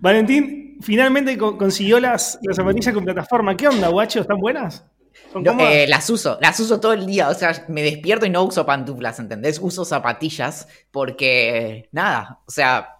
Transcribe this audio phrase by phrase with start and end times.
[0.00, 3.56] Valentín finalmente consiguió las, las zapatillas con plataforma.
[3.56, 4.20] ¿Qué onda, guacho?
[4.20, 4.84] ¿Están buenas?
[5.34, 7.28] Eh, las uso, las uso todo el día.
[7.28, 9.58] O sea, me despierto y no uso pantuflas, ¿entendés?
[9.60, 12.96] Uso zapatillas porque, nada, o sea,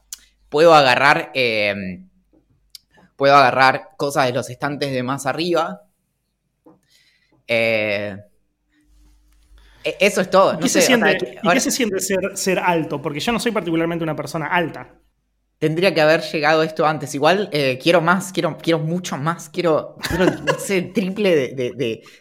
[0.48, 2.08] puedo agarrar, em,
[3.16, 5.82] puedo agarrar cosas de los estantes de más arriba.
[7.46, 8.16] Eh,
[9.84, 10.58] e, eso es todo.
[10.58, 13.00] ¿Qué, se, siente, qué se siente ser, ser alto?
[13.00, 14.98] Porque yo no soy particularmente una persona alta
[15.58, 17.14] tendría que haber llegado esto antes.
[17.14, 21.54] Igual eh, quiero más, quiero, quiero mucho más, quiero, quiero no sé, triple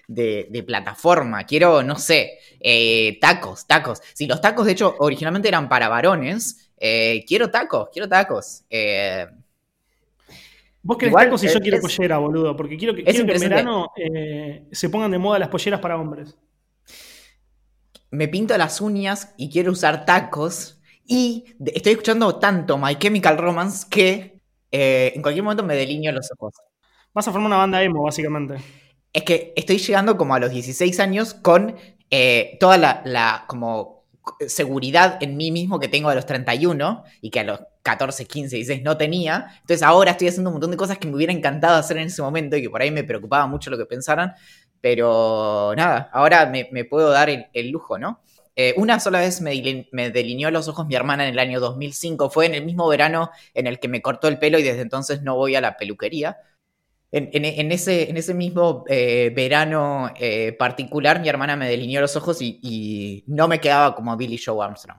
[0.08, 4.02] de, plataforma, quiero, no sé, eh, tacos, tacos.
[4.14, 8.64] Si los tacos, de hecho, originalmente eran para varones, eh, quiero tacos, quiero tacos.
[10.82, 13.92] Vos querés tacos y yo quiero pollera, boludo, porque quiero que, quiero que en verano
[14.72, 16.36] se pongan de moda las polleras para hombres.
[18.10, 20.77] Me pinto las uñas y quiero usar tacos
[21.08, 26.30] y estoy escuchando tanto My Chemical Romance que eh, en cualquier momento me delineo los
[26.38, 26.56] ojos.
[27.14, 28.58] Vas a formar una banda emo, básicamente.
[29.14, 31.76] Es que estoy llegando como a los 16 años con
[32.12, 34.06] eh, toda la, como
[34.48, 38.56] seguridad en mí mismo que tengo a los 31 y que a los 14, 15,
[38.58, 39.48] 16 no tenía.
[39.62, 42.22] Entonces ahora estoy haciendo un montón de cosas que me hubiera encantado hacer en ese
[42.22, 44.34] momento y que por ahí me preocupaba mucho lo que pensaran.
[44.82, 48.22] Pero nada, ahora me, puedo dar el lujo, ¿no?
[48.60, 49.52] Eh, una sola vez me,
[50.10, 52.32] delineó los ojos mi hermana en el año 2005.
[52.32, 55.22] Fue en el mismo verano en el que me cortó el pelo y desde entonces
[55.22, 56.38] no voy a la peluquería.
[57.12, 63.24] En, ese, mismo eh, verano eh, particular, mi hermana me delineó los ojos y, y
[63.28, 64.98] no me quedaba como Billy Joe Armstrong.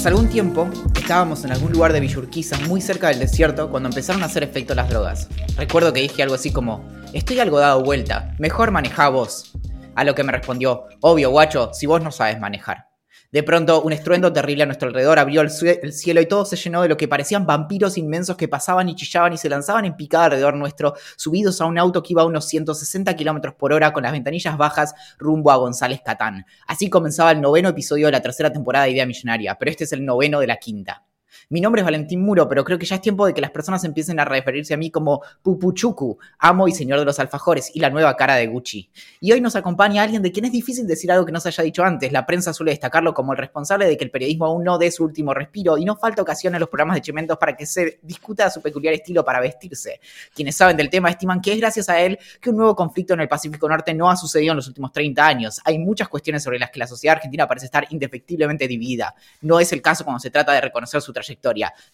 [0.00, 4.22] Hace algún tiempo estábamos en algún lugar de Villurquiza, muy cerca del desierto, cuando empezaron
[4.22, 5.28] a hacer efecto las drogas.
[5.58, 9.52] Recuerdo que dije algo así como, estoy algo dado vuelta, mejor manejá vos.
[9.94, 12.89] A lo que me respondió, obvio guacho, si vos no sabes manejar.
[13.32, 16.82] De pronto, un estruendo terrible a nuestro alrededor abrió el, cielo y todo se llenó
[16.82, 20.24] de lo que parecían vampiros inmensos que pasaban y chillaban y se lanzaban en picada
[20.24, 24.02] alrededor nuestro, subidos a un auto que iba a unos 160 kilómetros por hora con
[24.02, 26.44] las ventanillas bajas rumbo a González Catán.
[26.66, 29.92] Así comenzaba el noveno episodio de la tercera temporada de Idea Millonaria, pero este es
[29.92, 31.04] el noveno de la quinta.
[31.52, 33.82] Mi nombre es Valentín Muro, pero creo que ya es tiempo de que las personas
[33.82, 37.90] empiecen a referirse a mí como Pupuchuku, amo y señor de los alfajores y la
[37.90, 38.88] nueva cara de Gucci.
[39.18, 41.64] Y hoy nos acompaña alguien de quien es difícil decir algo que no se haya
[41.64, 42.12] dicho antes.
[42.12, 45.02] La prensa suele destacarlo como el responsable de que el periodismo aún no dé su
[45.02, 48.48] último respiro y no falta ocasión en los programas de Chementos para que se discuta
[48.48, 50.00] su peculiar estilo para vestirse.
[50.32, 53.22] Quienes saben del tema estiman que es gracias a él que un nuevo conflicto en
[53.22, 55.60] el Pacífico Norte no ha sucedido en los últimos 30 años.
[55.64, 59.16] Hay muchas cuestiones sobre las que la sociedad argentina parece estar indefectiblemente dividida.
[59.40, 61.39] No es el caso cuando se trata de reconocer su trayectoria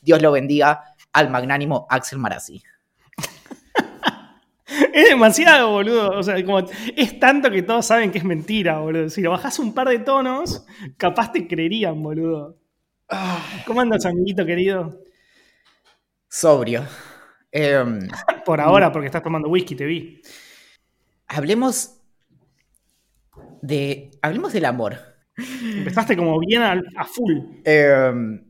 [0.00, 2.62] Dios lo bendiga al magnánimo Axel Marazzi.
[4.92, 6.10] Es demasiado, boludo.
[6.18, 9.08] O sea, como, es tanto que todos saben que es mentira, boludo.
[9.08, 12.58] Si lo bajás un par de tonos, capaz te creerían, boludo.
[13.66, 15.00] ¿Cómo andas, amiguito querido?
[16.28, 16.84] Sobrio.
[17.52, 18.08] Em,
[18.44, 20.20] Por ahora, porque estás tomando whisky, te vi.
[21.28, 22.00] Hablemos
[23.62, 24.10] de.
[24.22, 24.98] Hablemos del amor.
[25.36, 27.34] Empezaste como bien a, full.
[27.64, 28.40] Eh,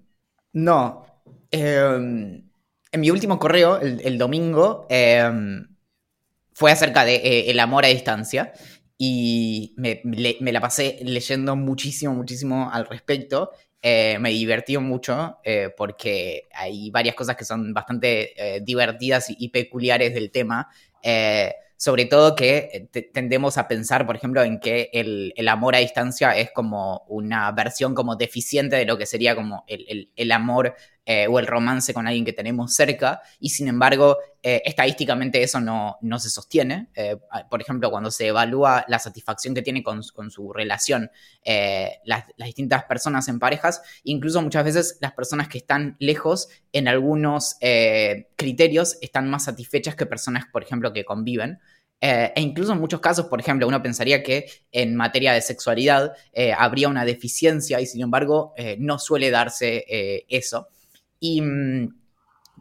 [0.56, 1.04] no.
[1.50, 2.48] Em,
[2.90, 5.68] en mi último correo, el, domingo, em,
[6.54, 8.54] fue acerca de eh, el amor a distancia.
[8.96, 10.00] Y me,
[10.40, 13.50] la pasé leyendo muchísimo, muchísimo al respecto.
[13.82, 20.14] Eh, me divertí mucho eh, porque hay varias cosas que son bastante divertidas y, peculiares
[20.14, 20.70] del tema
[21.76, 26.50] sobre todo que tendemos a pensar, por ejemplo, en que el, amor a distancia es
[26.50, 30.74] como una versión como deficiente de lo que sería como el, amor
[31.08, 35.60] eh, o el romance con alguien que tenemos cerca, y sin embargo, eh, estadísticamente eso
[35.60, 36.88] no, no se sostiene.
[36.96, 37.16] Eh,
[37.48, 41.08] por ejemplo, cuando se evalúa la satisfacción que tiene con, su relación
[42.04, 47.56] las, distintas personas en parejas, incluso muchas veces las personas que están lejos, en algunos
[48.34, 51.60] criterios, están más satisfechas que personas, por ejemplo, que conviven.
[52.00, 56.14] e incluso en muchos casos, por ejemplo, uno pensaría que en materia de sexualidad
[56.58, 59.84] habría una deficiencia y sin embargo no suele darse
[60.28, 60.68] eso.
[61.26, 61.94] Y, mm,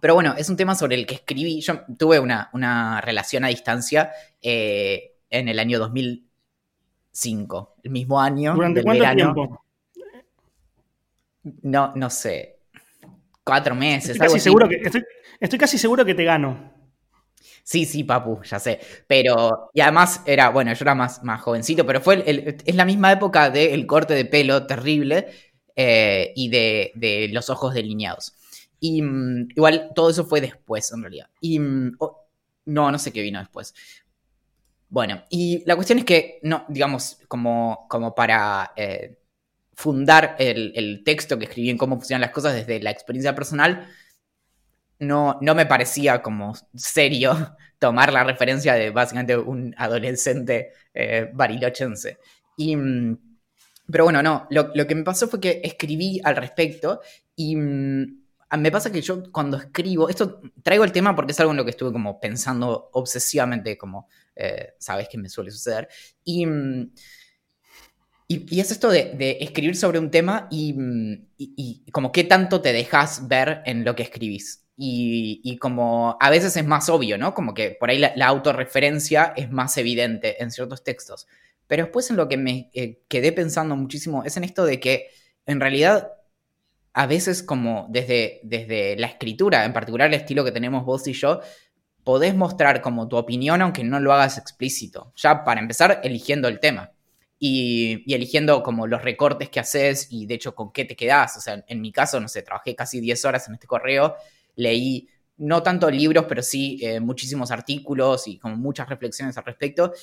[0.01, 1.61] pero bueno, es un tema sobre el que escribí.
[1.61, 8.81] Yo tuve una, relación a distancia eh, en el año 2005, el mismo año ¿Durante
[8.81, 9.61] del cuánto Tiempo?
[11.61, 12.59] No, no sé.
[13.43, 14.11] Cuatro meses.
[14.11, 14.81] Estoy casi, seguro que,
[15.39, 16.73] estoy, casi seguro que te gano.
[17.63, 18.79] Sí, sí, papu, ya sé.
[19.07, 22.23] Pero, y además era, bueno, yo era más, más jovencito, pero fue
[22.65, 25.27] es la misma época del corte de pelo terrible
[25.75, 28.33] eh, y de, de, los ojos delineados.
[28.85, 31.27] Y mm, igual todo eso fue después, en realidad.
[31.41, 31.97] Y mm,
[32.65, 33.73] no, no sé qué vino después.
[34.89, 39.17] Bueno, y la cuestión es que, no, digamos, como, como para eh,
[39.73, 43.87] fundar el, texto que escribí en cómo funcionan las cosas desde la experiencia personal,
[44.99, 52.19] no, no me parecía como serio tomar la referencia de básicamente un adolescente eh, barilochense.
[52.55, 53.17] Y, mm,
[53.91, 57.01] pero bueno, no, lo, que me pasó fue que escribí al respecto
[57.35, 57.55] y
[58.57, 61.65] me pasa que yo cuando escribo, esto traigo el tema porque es algo en lo
[61.65, 65.87] que estuve como pensando obsesivamente, como eh, sabes que me suele suceder.
[66.23, 66.91] Y, mm,
[68.27, 70.75] y, es esto de, escribir sobre un tema y,
[71.37, 74.65] y, como qué tanto te dejas ver en lo que escribís.
[74.77, 77.33] Y, como a veces es más obvio, ¿no?
[77.33, 81.27] Como que por ahí la, autorreferencia es más evidente en ciertos textos.
[81.67, 85.07] Pero después en lo que me eh, quedé pensando muchísimo es en esto de que
[85.45, 86.11] en realidad
[86.95, 91.13] a veces como desde, desde la escritura, en particular el estilo que tenemos vos y
[91.13, 91.41] yo,
[92.03, 95.13] podés mostrar como tu opinión aunque no lo hagas explícito.
[95.15, 96.91] Ya para empezar, eligiendo el tema.
[97.37, 101.35] Y, y, eligiendo como los recortes que haces y de hecho con qué te quedás.
[101.37, 104.15] O sea, en mi caso, no sé, trabajé casi 10 horas en este correo
[104.55, 109.93] leí no tanto libros, pero sí eh, muchísimos artículos y como muchas reflexiones al respecto.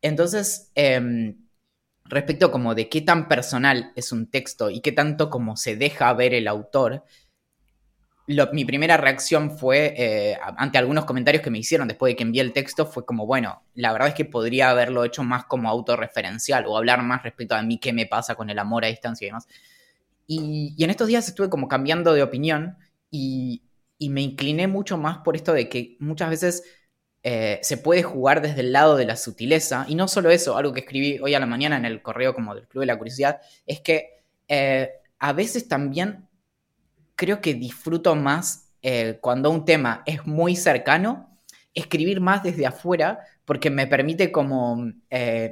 [0.00, 1.36] Entonces, em,
[2.04, 6.12] respecto como de qué tan personal es un texto y qué tanto como se deja
[6.12, 7.04] ver el autor,
[8.52, 12.42] mi primera reacción fue, eh, ante algunos comentarios que me hicieron después de que envié
[12.42, 16.66] el texto, fue como, bueno, la verdad es que podría haberlo hecho más como autorreferencial
[16.66, 19.28] o hablar más respecto a mí qué me pasa con el amor a distancia y
[19.28, 19.48] demás.
[20.26, 22.76] Y, y en estos días estuve como cambiando de opinión
[23.10, 23.62] y,
[23.98, 26.64] y me incliné mucho más por esto de que muchas veces
[27.24, 29.84] eh, se puede jugar desde el lado de la sutileza.
[29.88, 32.54] Y no solo eso, algo que escribí hoy a la mañana en el correo como
[32.54, 36.28] del Club de la Curiosidad, es que eh, a veces también
[37.14, 41.28] creo que disfruto más eh, cuando un tema es muy cercano,
[41.74, 44.92] escribir más desde afuera porque me permite como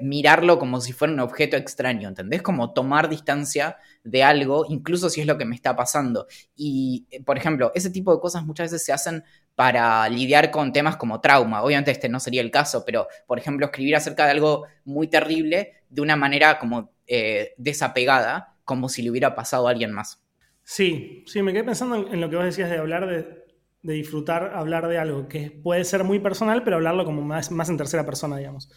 [0.03, 2.43] mirarlo como si fuera un objeto extraño, ¿entendés?
[2.43, 6.27] Como tomar distancia de algo, incluso si es lo que me está pasando.
[6.55, 9.25] Y, por ejemplo, ese tipo de cosas muchas veces se hacen
[9.61, 11.63] para lidiar con temas como trauma.
[11.63, 15.75] Obviamente este no sería el caso, pero, por ejemplo, escribir acerca de algo muy terrible
[15.91, 20.25] de una manera como eh, desapegada, como si le hubiera pasado a alguien más.
[20.63, 23.45] Sí, sí, me quedé pensando en lo que vos decías de hablar de,
[23.83, 27.69] de disfrutar hablar de algo que puede ser muy personal, pero hablarlo como más, más
[27.69, 28.73] en tercera persona, digamos.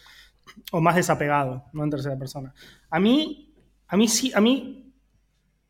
[0.70, 2.52] O más desapegado, no en tercera persona.
[2.90, 3.54] A mí,
[3.88, 4.92] a mí sí, a mí,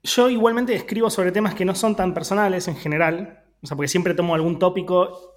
[0.03, 3.89] yo igualmente escribo sobre temas que no son tan personales en general, o sea, porque
[3.89, 5.33] siempre tomo algún tópico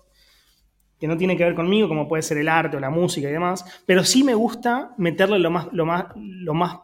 [1.00, 3.32] que no tiene que ver conmigo, como puede ser el arte o la música y
[3.32, 6.80] demás, pero sí me gusta meterle lo más, lo más, lo más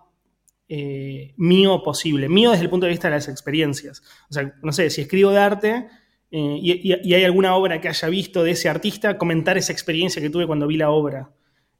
[0.70, 4.02] eh, mío posible, mío desde el punto de vista de las experiencias.
[4.30, 5.88] O sea, no sé, si escribo de arte,
[6.32, 10.30] eh, y, hay alguna obra que haya visto de ese artista, comentar esa experiencia que
[10.30, 11.32] tuve cuando vi la obra.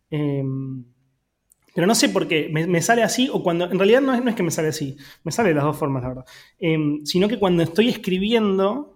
[0.10, 0.86] Em,
[1.74, 4.30] pero no sé por qué, me, sale así o cuando, en realidad no es, no
[4.30, 6.26] es, que me sale así, me sale de las dos formas, la verdad,
[6.60, 8.93] em, sino que cuando estoy escribiendo,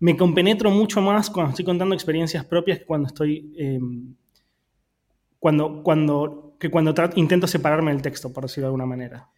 [0.00, 4.14] me compenetro mucho más cuando estoy contando experiencias propias que cuando estoy, em,
[5.38, 9.28] cuando, cuando, que cuando intento separarme del texto, por decirlo de alguna manera.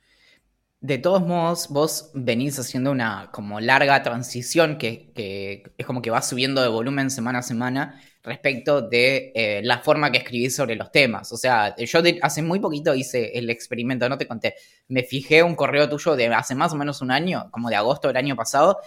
[0.80, 5.12] De todos modos, vos venís haciendo una como larga transición que,
[5.76, 10.10] es como que va subiendo de volumen semana a semana respecto de eh, la forma
[10.10, 11.32] que escribís sobre los temas.
[11.32, 14.54] O sea, yo hace muy poquito hice el experimento, no te conté,
[14.88, 18.08] me fijé un correo tuyo de hace más o menos un año, como de agosto
[18.08, 18.78] del año pasado,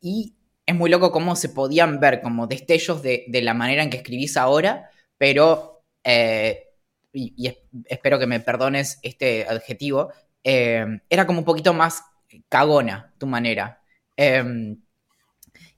[0.00, 0.34] y
[0.72, 4.36] es muy loco cómo se podían ver como destellos de, la manera en que escribís
[4.36, 6.68] ahora, pero, eh,
[7.12, 7.52] y
[7.86, 10.12] espero que me perdones este adjetivo,
[10.42, 12.02] eh, era como un poquito más
[12.48, 13.82] cagona tu manera.
[14.16, 14.80] Em,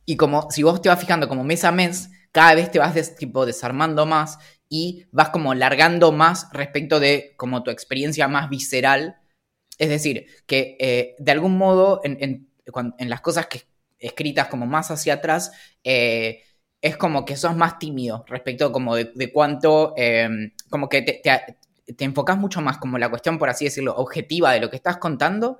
[0.05, 3.17] y como si vos te vas fijando como mes a mes, cada vez te vas
[3.17, 9.19] tipo desarmando más y vas como largando más respecto de como tu experiencia más visceral.
[9.79, 12.49] Es decir, que eh, de algún modo en,
[12.99, 13.63] las cosas que
[14.07, 16.43] escritas como más hacia atrás, eh,
[16.81, 22.05] es como que sos más tímido respecto como de, cuánto, em, como que te, te
[22.05, 25.59] enfocas mucho más como la cuestión, por así decirlo, objetiva de lo que estás contando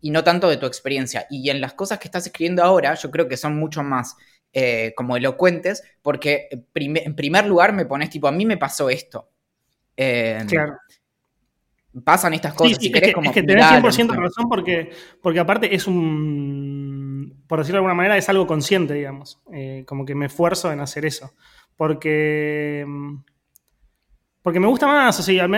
[0.00, 1.26] y no tanto de tu experiencia.
[1.30, 4.16] Y en las cosas que estás escribiendo ahora, yo creo que son mucho más
[4.52, 9.28] eh, como elocuentes, porque en primer lugar me pones tipo, a mí me pasó esto.
[9.96, 10.76] Eh, claro.
[12.04, 12.78] Pasan estas cosas.
[12.80, 16.77] Sí, es, que, como es que tenés 100% razón porque, porque aparte es un,
[17.46, 19.40] por decirlo de alguna manera, es algo consciente, digamos.
[19.52, 21.32] Eh, como que me esfuerzo en hacer eso.
[21.76, 23.16] Porque mm,
[24.42, 25.48] Porque me gusta más, o sea,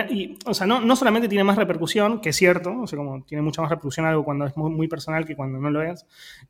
[0.45, 3.41] o sea no, no, solamente tiene más repercusión, que es cierto, o sea, como tiene
[3.41, 6.05] mucha más repercusión algo cuando es muy, personal que cuando no lo es,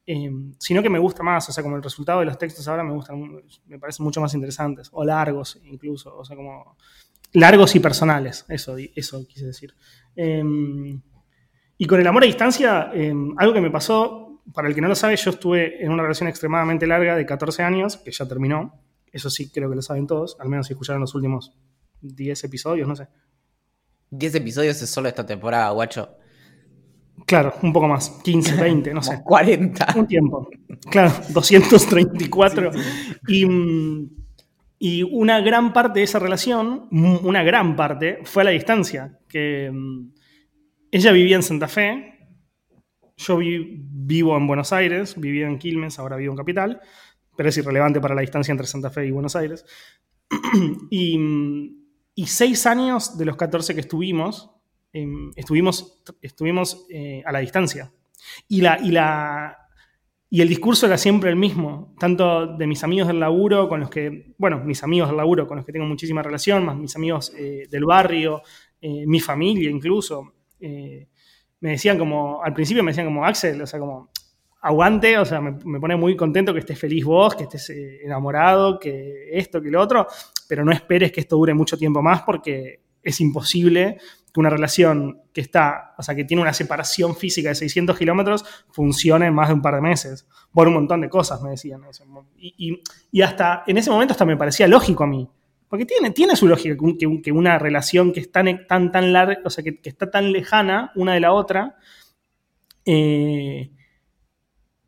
[0.08, 2.84] eh, sino que me gusta más, o sea, como el resultado de los textos ahora
[2.84, 6.78] me gustan, me parecen mucho más interesantes, o largos incluso, o sea, como
[7.34, 9.76] largos y personales, eso, eso quise decir.
[10.16, 10.44] Eh,
[11.78, 14.88] y con el amor a distancia, eh, algo que me pasó, para el que no
[14.88, 18.82] lo sabe, yo estuve en una relación extremadamente larga de 14 años, que ya terminó,
[19.12, 21.54] eso sí creo que lo saben todos, al menos si escucharon los últimos
[22.02, 23.08] 10 episodios, no sé.
[24.12, 26.18] 10 episodios es solo esta temporada, guacho.
[27.26, 29.22] Claro, un poco más, 15, 20, no sé.
[29.24, 29.94] 40.
[29.96, 30.50] Un tiempo.
[30.90, 32.72] Claro, 234.
[33.28, 33.46] Y,
[34.80, 39.20] y, una gran parte de esa relación, una gran parte, fue a la distancia.
[39.28, 40.12] Que mm,
[40.92, 42.11] ella vivía en Santa Fe,
[43.22, 46.82] yo vivo en Buenos Aires, vivía en Quilmes, ahora vivo en Capital,
[47.36, 49.66] pero es irrelevante para la distancia entre Santa Fe y Buenos Aires.
[50.90, 51.78] y
[52.16, 54.52] y seis años de los 14 que estuvimos,
[54.94, 57.92] em, estuvimos, estuvimos eh, a la distancia.
[58.48, 59.58] Y, la, y, la,
[60.30, 63.90] y el discurso era siempre el mismo, tanto de mis amigos del laburo, con los
[63.90, 67.34] que, bueno, mis amigos del laburo, con los que tengo muchísima relación, más mis amigos
[67.36, 68.42] eh, del barrio,
[68.80, 70.34] eh, mi familia incluso.
[71.62, 74.10] Me decían como, al principio me decían como, Axel, o sea, como,
[74.62, 77.70] aguante, o sea, me, pone muy contento que estés feliz vos, que estés
[78.04, 80.08] enamorado, que esto, que lo otro,
[80.48, 83.98] pero no esperes que esto dure mucho tiempo más porque es imposible
[84.32, 88.46] que una relación que está, o sea, que tiene una separación física de 600 kilómetros
[88.72, 90.28] funcione más de un par de meses.
[90.54, 91.82] Por un montón de cosas, me decían.
[92.38, 95.28] Y, hasta, en ese momento hasta me parecía lógico a mí.
[95.72, 96.76] Porque tiene, tiene su lógica
[97.24, 101.14] que, una relación que tan, tan, tan larga, o sea, que, está tan lejana una
[101.14, 101.78] de la otra,
[102.84, 103.72] eh,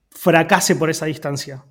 [0.09, 1.63] fracase por esa distancia.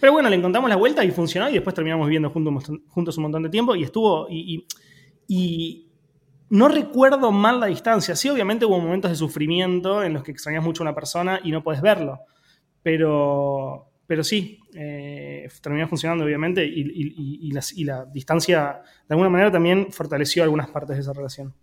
[0.00, 3.42] Pero bueno, le encontramos la vuelta y funcionó y después terminamos viviendo juntos, un montón
[3.42, 4.26] de tiempo y estuvo...
[4.30, 5.84] Y,
[6.48, 8.16] no recuerdo mal la distancia.
[8.16, 11.50] Sí, obviamente hubo momentos de sufrimiento en los que extrañas mucho a una persona y
[11.50, 12.20] no puedes verlo.
[12.82, 17.52] Pero, pero sí, eh, terminó funcionando obviamente y,
[17.84, 21.54] la, distancia de alguna manera también fortaleció algunas partes de esa relación.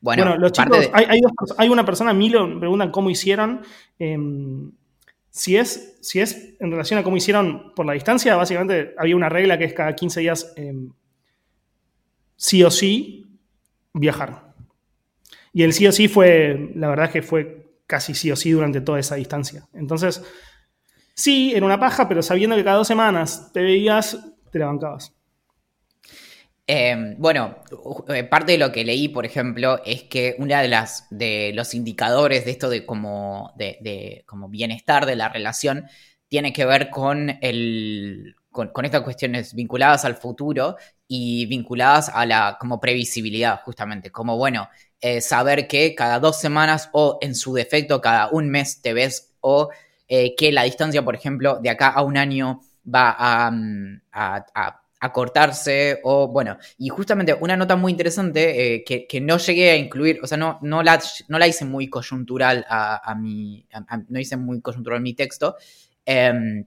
[0.00, 3.62] Bueno, los chicos, hay, una persona, Milo, me preguntan cómo hicieron.
[3.98, 4.70] Em,
[5.28, 9.28] si es, si es en relación a cómo hicieron por la distancia, básicamente había una
[9.28, 10.92] regla que es cada 15 días em,
[12.36, 13.26] sí o sí
[13.92, 14.54] viajar.
[15.52, 18.52] Y el sí o sí fue, la verdad es que fue casi sí o sí
[18.52, 19.66] durante toda esa distancia.
[19.72, 20.22] Entonces,
[21.20, 24.18] sí, era una paja, pero sabiendo que cada dos semanas te veías,
[24.50, 25.14] te la bancabas.
[26.66, 27.56] Em, bueno,
[28.08, 31.74] eh, parte de lo que leí, por ejemplo, es que una de las de los
[31.74, 35.86] indicadores de esto de como, de, como bienestar de la relación
[36.28, 40.76] tiene que ver con el con, estas cuestiones vinculadas al futuro
[41.08, 44.10] y vinculadas a la como previsibilidad, justamente.
[44.12, 44.68] Como bueno,
[45.00, 49.34] eh, saber que cada dos semanas o en su defecto cada un mes te ves
[49.40, 49.70] o
[50.12, 54.00] eh, que la distancia, por ejemplo, de acá a un año va a mm,
[55.00, 60.18] acortarse o bueno, y justamente una nota muy interesante eh, que, no llegué a incluir,
[60.20, 63.64] o sea, no, no, la, no la hice muy coyuntural a, mi,
[64.08, 65.54] no hice muy coyuntural mi texto,
[66.04, 66.64] em,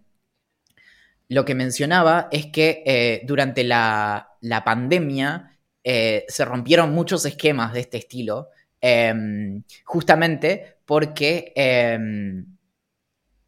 [1.27, 4.29] lo que mencionaba es que eh, durante la,
[4.63, 11.53] pandemia eh, se rompieron muchos esquemas de este estilo, em, justamente porque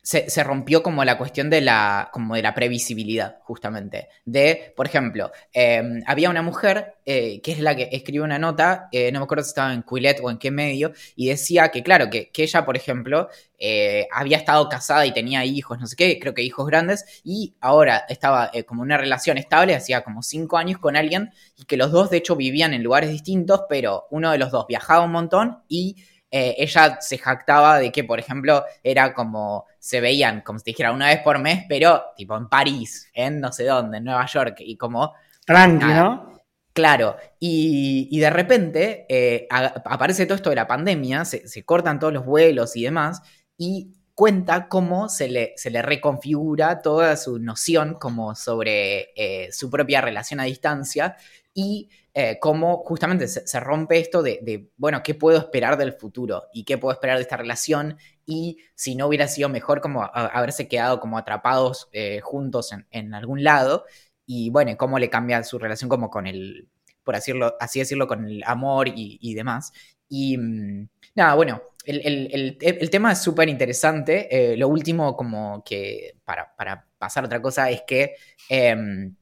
[0.05, 4.09] se, rompió como la cuestión de la, como de la previsibilidad, justamente.
[4.23, 8.87] De, por ejemplo, em, había una mujer eh, que es la que escribió una nota,
[8.91, 11.81] eh, no me acuerdo si estaba en Quillet o en qué medio, y decía que,
[11.81, 16.19] claro, que, ella, por ejemplo, eh, había estado casada y tenía hijos, no sé qué,
[16.19, 20.77] creo que hijos grandes, y ahora estaba como una relación estable, hacía como cinco años
[20.79, 24.37] con alguien, y que los dos, de hecho, vivían en lugares distintos, pero uno de
[24.37, 25.95] los dos viajaba un montón y
[26.37, 30.91] eh, ella se jactaba de que, por ejemplo, era como, se veían, como si dijera,
[30.91, 34.57] una vez por mes, pero tipo en París, en no sé dónde, en Nueva York,
[34.59, 35.13] y como...
[35.45, 36.41] Tranqui, ¿no?
[36.73, 42.25] Claro, y, de repente eh, aparece todo esto de la pandemia, se, cortan todos los
[42.25, 43.21] vuelos y demás,
[43.57, 49.69] y cuenta cómo se le, se le reconfigura toda su noción como sobre eh, su
[49.69, 51.15] propia relación a distancia
[51.57, 56.43] y eh, cómo justamente se, rompe esto de, bueno, ¿qué puedo esperar del futuro?
[56.53, 57.97] ¿Y qué puedo esperar de esta relación?
[58.25, 63.43] Y si no hubiera sido mejor como haberse quedado como atrapados eh, juntos en, algún
[63.43, 63.85] lado.
[64.25, 66.67] Y bueno, cómo le cambia su relación como con el,
[67.05, 69.71] por decirlo, así decirlo, con el amor y, demás.
[70.09, 74.53] Y mm, nada, bueno, el, tema es súper interesante.
[74.53, 78.15] Eh, lo último como que, para, para, pasar a otra cosa, es que
[78.49, 79.15] em,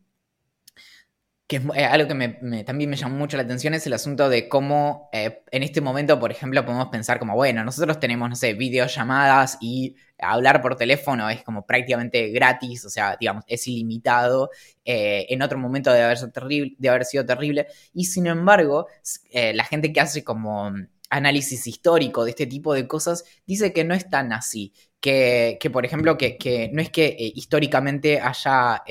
[1.53, 5.10] que eh, algo que también me llamó mucho la atención, es el asunto de cómo
[5.13, 9.57] eh, en este momento, por ejemplo, podemos pensar como, bueno, nosotros tenemos, no sé, videollamadas
[9.62, 14.50] y hablar por teléfono es como prácticamente gratis, o sea, digamos, es ilimitado.
[14.83, 17.67] Eh, en otro momento debe haber, terrible, de haber sido terrible.
[17.93, 18.88] Y sin embargo,
[19.31, 20.72] la gente que hace como
[21.10, 24.74] análisis histórico de este tipo de cosas dice que no es tan así.
[25.00, 28.81] Que, por ejemplo, que, no es que históricamente haya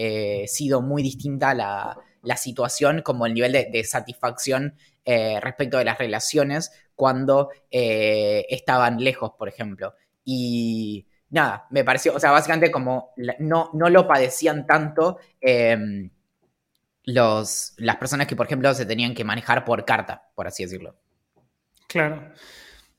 [0.47, 4.75] sido muy distinta la la situación como el nivel de, satisfacción
[5.05, 9.95] eh, respecto de las relaciones cuando eh, estaban lejos, por ejemplo.
[10.25, 16.11] Y nada, me pareció, o sea, básicamente como no, no lo padecían tanto em,
[17.05, 20.97] los, las personas que, por ejemplo, se tenían que manejar por carta, por así decirlo.
[21.89, 22.33] Claro.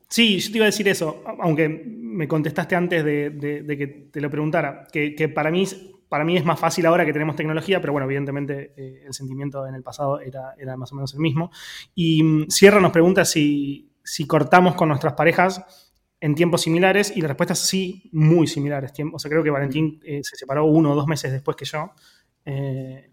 [0.09, 4.29] Sí, yo te iba a decir eso, aunque me contestaste antes de, que te lo
[4.29, 5.65] preguntara, que, que, para mí
[6.13, 9.65] para mí es más fácil ahora que tenemos tecnología, pero bueno, evidentemente eh, el sentimiento
[9.65, 11.49] en el pasado era, era, más o menos el mismo.
[11.95, 17.21] Y mm, Sierra nos pregunta si, si, cortamos con nuestras parejas en tiempos similares y
[17.21, 18.93] la respuesta es sí, muy similares.
[19.11, 21.91] O sea, creo que Valentín eh, se separó uno o dos meses después que yo.
[22.45, 23.09] Eh,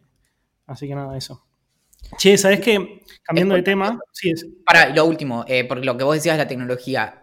[0.67, 1.47] así que nada, eso.
[2.19, 3.01] Che, ¿sabes qué?
[3.23, 3.99] Cambiando de tema.
[4.13, 4.47] Sí, es.
[4.63, 7.23] Para, lo último, porque lo que vos decías de la tecnología.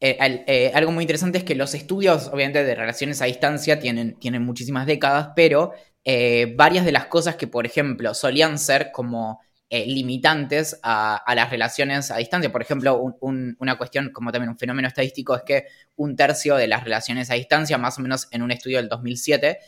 [0.00, 4.18] Eh, eh, algo muy interesante es que los estudios, obviamente, de relaciones a distancia tienen,
[4.18, 5.72] tienen muchísimas décadas, pero
[6.04, 12.12] eh, varias de las cosas que, por ejemplo, solían ser como limitantes a, las relaciones
[12.12, 16.54] a distancia, por ejemplo, una cuestión, como también un fenómeno estadístico, es que un tercio
[16.54, 19.58] de las relaciones a distancia, más o menos en un estudio del 2007,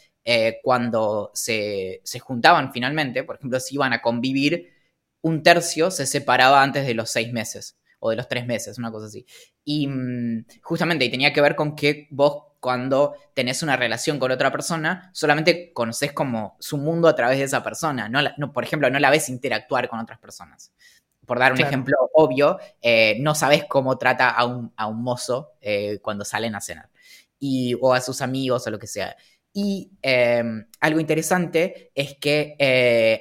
[0.63, 4.73] cuando se, se juntaban finalmente, por ejemplo, si iban a convivir,
[5.21, 8.91] un tercio se separaba antes de los seis meses o de los tres meses, una
[8.91, 9.27] cosa así.
[9.65, 14.31] Y mm, justamente y tenía que ver con que vos cuando tenés una relación con
[14.31, 18.09] otra persona, solamente conoces como su mundo a través de esa persona.
[18.09, 20.73] No, por ejemplo, no la ves interactuar con otras personas.
[21.25, 25.53] Por dar un ejemplo obvio, eh, no sabes cómo trata a un, a un mozo
[25.61, 26.91] eh, cuando salen a cenar.
[27.39, 29.15] Y, o a sus amigos o lo que sea.
[29.53, 33.21] Y em, algo interesante es que eh,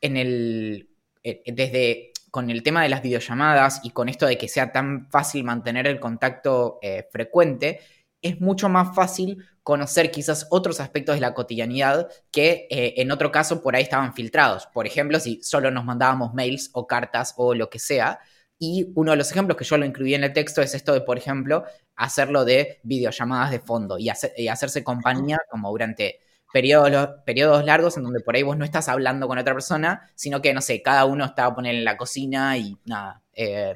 [0.00, 0.88] en el,
[1.22, 5.44] desde con el tema de las videollamadas y con esto de que sea tan fácil
[5.44, 7.80] mantener el contacto eh, frecuente,
[8.22, 13.30] es mucho más fácil conocer quizás otros aspectos de la cotidianidad que eh, en otro
[13.30, 14.66] caso por ahí estaban filtrados.
[14.66, 18.18] Por ejemplo, si solo nos mandábamos mails o cartas o lo que sea.
[18.58, 21.00] Y uno de los ejemplos que yo lo incluí en el texto es esto de,
[21.02, 21.64] por ejemplo,
[21.94, 26.20] hacerlo de videollamadas de fondo y, y hacerse compañía como durante
[26.52, 30.40] periodos, periodos largos en donde por ahí vos no estás hablando con otra persona, sino
[30.40, 33.22] que, no sé, cada uno está a poner en la cocina y nada.
[33.32, 33.74] Eh,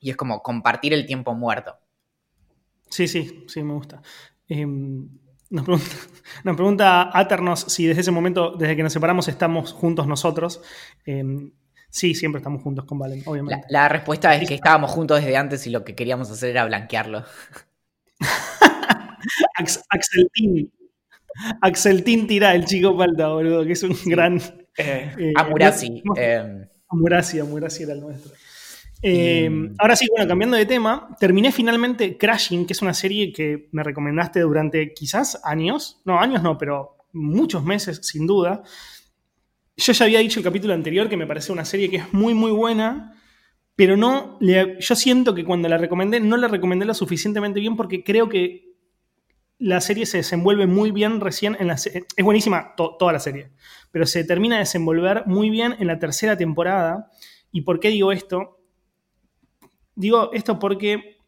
[0.00, 1.76] y es como compartir el tiempo muerto.
[2.88, 4.02] Sí, sí, sí, me gusta.
[4.48, 5.08] Em,
[5.50, 5.86] nos, pregunta,
[6.44, 10.60] nos pregunta Aternos si desde ese momento, desde que nos separamos, estamos juntos nosotros.
[11.04, 11.52] Em,
[11.88, 13.66] sí, siempre estamos juntos con Valen, obviamente.
[13.68, 17.24] La, respuesta es que estábamos juntos desde antes y lo que queríamos hacer era blanquearlo.
[19.90, 20.70] Axel Tini
[21.60, 24.36] Axel tira el chico falta, boludo, que es un gran.
[24.76, 26.02] Eh, eh, Amurasi.
[26.16, 26.66] Eh.
[26.88, 28.32] Amurasi, Amurasi era el nuestro.
[29.78, 33.82] Ahora sí, bueno, cambiando de tema, terminé finalmente Crashing, que es una serie que me
[33.82, 38.62] recomendaste durante quizás años, no, años no, pero muchos meses, sin duda.
[39.76, 42.34] Yo ya había dicho el capítulo anterior que me parece una serie que es muy,
[42.34, 43.14] muy buena,
[43.74, 48.04] pero no, yo siento que cuando la recomendé, no la recomendé lo suficientemente bien porque
[48.04, 48.71] creo que
[49.62, 53.50] la serie se desenvuelve muy bien recién en la Es buenísima toda la serie,
[53.92, 57.10] pero se termina de desenvolver muy bien en la tercera temporada.
[57.52, 58.58] ¿Y por qué digo esto?
[59.94, 61.18] Digo esto porque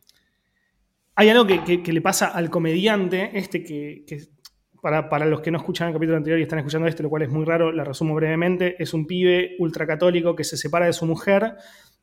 [1.14, 4.04] hay algo que, le pasa al comediante, este que,
[4.82, 7.30] para, los que no escuchan el capítulo anterior y están escuchando este, lo cual es
[7.30, 11.54] muy raro, la resumo brevemente, es un pibe ultracatólico que se separa de su mujer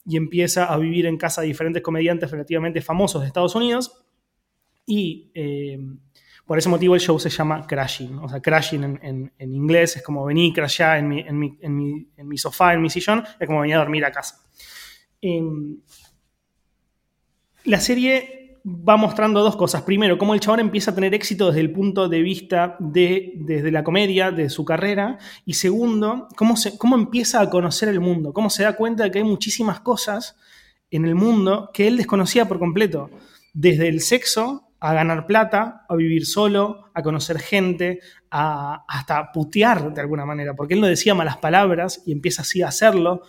[0.06, 4.06] y empieza a vivir en casa de diferentes comediantes relativamente famosos de Estados Unidos.
[4.86, 5.78] Y eh,
[6.46, 8.20] por ese motivo el show se llama Crashing.
[8.20, 12.82] O sea, Crashing en, inglés es como venir crashar en mi, en, mi, sofá, en
[12.82, 14.42] mi sillón, es como venir a dormir a casa.
[15.22, 15.78] Em,
[17.66, 19.84] la serie va mostrando dos cosas.
[19.84, 23.72] Primero, cómo el chabón empieza a tener éxito desde el punto de vista de desde
[23.72, 25.18] la comedia, de su carrera.
[25.46, 29.20] Y segundo, cómo, cómo empieza a conocer el mundo, cómo se da cuenta de que
[29.20, 30.36] hay muchísimas cosas
[30.90, 33.10] en el mundo que él desconocía por completo.
[33.54, 38.00] Desde el sexo a ganar plata, a vivir solo, a conocer gente,
[38.32, 42.64] a hasta putear de alguna manera, porque él no decía malas palabras y empieza así
[42.64, 43.22] a hacerlo,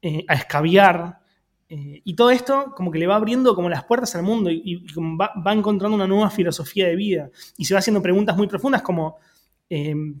[0.00, 1.18] eh, a escabiar.
[1.68, 4.86] Eh, y todo esto como que le va abriendo como las puertas al mundo y,
[4.96, 9.16] va, encontrando una nueva filosofía de vida y se va haciendo preguntas muy profundas como,
[9.68, 10.20] em,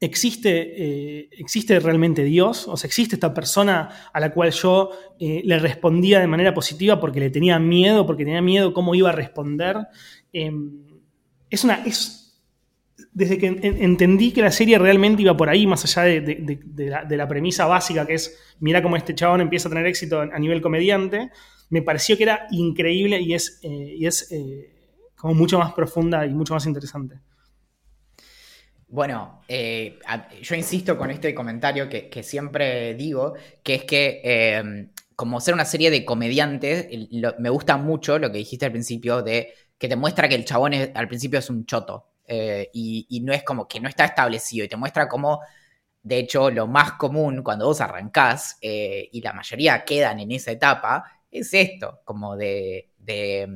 [0.00, 5.42] existe, eh, existe realmente Dios, o sea, existe esta persona a la cual yo eh,
[5.44, 9.12] le respondía de manera positiva porque le tenía miedo, porque tenía miedo cómo iba a
[9.12, 9.76] responder.
[10.32, 10.86] Em,
[11.50, 11.84] es una.
[11.84, 12.16] Es,
[13.12, 17.66] desde que entendí que la serie realmente iba por ahí, más allá de, la, premisa
[17.66, 21.30] básica, que es, mira cómo este chabón empieza a tener éxito a nivel comediante,
[21.70, 24.32] me pareció que era increíble y es, eh, y es
[25.16, 27.16] como mucho más profunda y mucho más interesante.
[28.90, 30.00] Bueno, eh,
[30.42, 35.64] yo insisto con este comentario que, siempre digo, que es que em, como ser una
[35.64, 36.88] serie de comediantes,
[37.38, 40.72] me gusta mucho lo que dijiste al principio de que te muestra que el chabón
[40.74, 44.68] al principio es un choto eh, y, no es como que no está establecido y
[44.68, 45.40] te muestra como,
[46.02, 50.50] de hecho, lo más común cuando vos arrancás eh, y la mayoría quedan en esa
[50.50, 53.46] etapa, es esto, como de, de,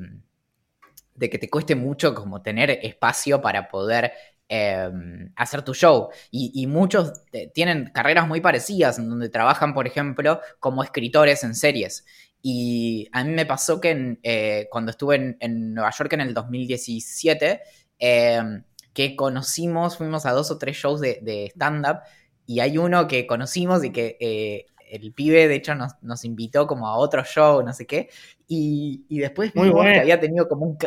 [1.15, 4.13] de que te cueste mucho como tener espacio para poder
[4.49, 6.11] Em, hacer tu show.
[6.31, 11.55] Y, muchos eh, tienen carreras muy parecidas, en donde trabajan, por ejemplo, como escritores en
[11.55, 12.05] series.
[12.43, 17.61] Y a mí me pasó que eh, cuando estuve en, Nueva York en el 2017,
[17.99, 22.01] em, que conocimos, fuimos a dos o tres shows de, stand-up,
[22.47, 26.87] y hay uno que conocimos y que eh, el pibe, de hecho, nos, invitó como
[26.87, 28.11] a otro show, no sé qué,
[28.47, 30.79] y, después que había tenido como un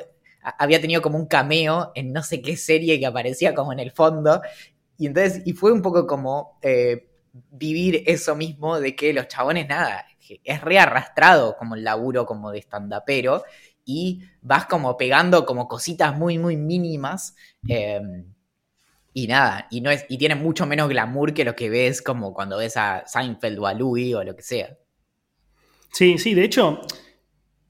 [0.41, 3.91] había tenido como un cameo en no sé qué serie que aparecía como en el
[3.91, 4.41] fondo.
[4.97, 7.09] Y entonces, y fue un poco como eh,
[7.51, 10.05] vivir eso mismo de que los chabones, nada,
[10.43, 13.43] es rearrastrado como el laburo como de stand-upero
[13.85, 17.35] y vas como pegando como cositas muy, muy mínimas.
[17.67, 18.25] Em,
[19.13, 22.33] y nada, y, no es, y tiene mucho menos glamour que lo que ves como
[22.33, 24.77] cuando ves a Seinfeld o a Louis o lo que sea.
[25.91, 26.81] Sí, sí, de hecho,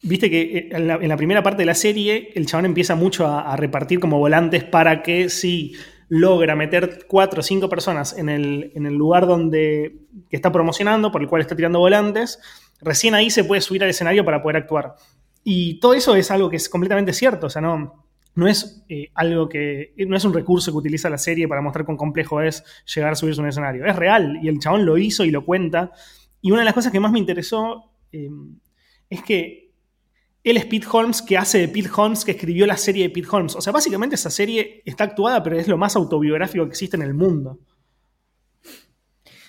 [0.04, 3.56] Viste que eh, en la, primera parte de la serie el chabón empieza mucho a,
[3.56, 5.74] repartir como volantes para que si
[6.10, 9.96] logra meter cuatro o cinco personas en el, lugar donde
[10.30, 12.40] está promocionando, por el cual está tirando volantes,
[12.80, 14.96] recién ahí se puede subir al escenario para poder actuar.
[15.44, 18.06] Y todo eso es algo que es completamente cierto, o sea, no,
[18.36, 19.94] no es eh, algo que.
[20.08, 23.16] no es un recurso que utiliza la serie para mostrar cuán complejo es llegar a
[23.16, 23.86] subirse a un escenario.
[23.86, 25.92] Es real, y el chabón lo hizo y lo cuenta.
[26.40, 28.30] Y una de las cosas que más me interesó eh,
[29.10, 29.67] es que
[30.50, 33.28] él es Pete Holmes, que hace de Pete Holmes, que escribió la serie de Pete
[33.32, 33.56] Holmes.
[33.56, 37.04] O sea, básicamente esa serie está actuada, pero es lo más autobiográfico que existe en
[37.04, 37.60] el mundo.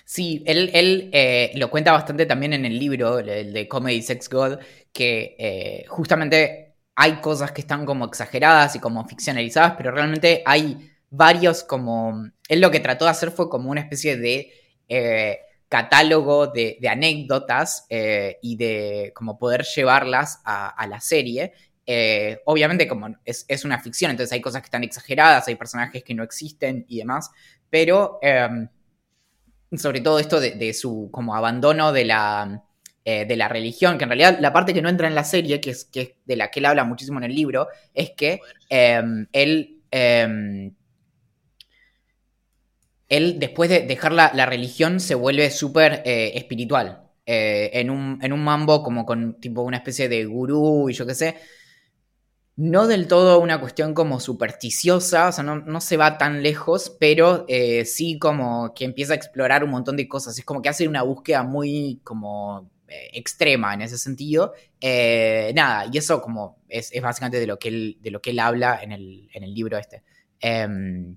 [0.05, 4.57] Sí, él, eh, lo cuenta bastante también en el libro, el de Comedy Sex God,
[4.91, 10.89] que eh, justamente hay cosas que están como exageradas y como ficcionalizadas, pero realmente hay
[11.11, 12.27] varios como...
[12.47, 14.51] Él lo que trató de hacer fue como una especie de...
[14.87, 21.53] Eh, catálogo de, anécdotas eh, y de cómo poder llevarlas a, la serie.
[21.85, 26.15] Eh, obviamente, como es, una ficción, entonces hay cosas que están exageradas, hay personajes que
[26.15, 27.29] no existen y demás,
[27.69, 28.67] pero em,
[29.77, 32.63] sobre todo esto de, su como abandono de la,
[33.05, 35.61] eh, de la religión, que en realidad la parte que no entra en la serie,
[35.61, 39.27] que es, que de la que él habla muchísimo en el libro, es que em,
[39.33, 40.73] él em,
[43.09, 47.03] él después de dejar la, religión se vuelve súper eh, espiritual.
[47.25, 51.05] Eh, en, un, en, un, mambo como con tipo una especie de gurú y yo
[51.05, 51.35] qué sé.
[52.55, 57.45] No del todo una cuestión como supersticiosa, o sea, no, se va tan lejos, pero
[57.47, 60.37] eh, sí como que empieza a explorar un montón de cosas.
[60.37, 62.69] Es como que hace una búsqueda muy como
[63.13, 64.53] extrema en ese sentido.
[64.81, 68.79] nada, y eso como es, básicamente de lo que él, de lo que él habla
[68.81, 70.03] en el, en el libro este.
[70.41, 71.15] Em,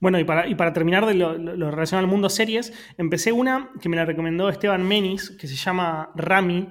[0.00, 1.36] bueno, y para, y para terminar de lo,
[1.70, 6.10] relacionado al mundo series, empecé una que me la recomendó Esteban Menis, que se llama
[6.16, 6.68] Rami.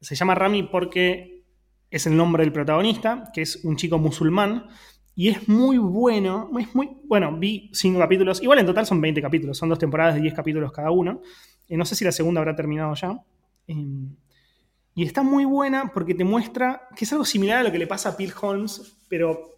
[0.00, 1.44] Se llama Rami porque
[1.90, 4.66] es el nombre del protagonista, que es un chico musulmán.
[5.14, 9.20] Y es muy bueno, es muy, bueno, vi cinco capítulos, igual en total son 20
[9.20, 11.20] capítulos, son dos temporadas de 10 capítulos cada uno.
[11.68, 13.22] Eh, no sé si la segunda habrá terminado ya.
[13.66, 14.16] Em,
[14.94, 17.86] y está muy buena porque te muestra que es algo similar a lo que le
[17.86, 19.51] pasa a Bill Holmes, pero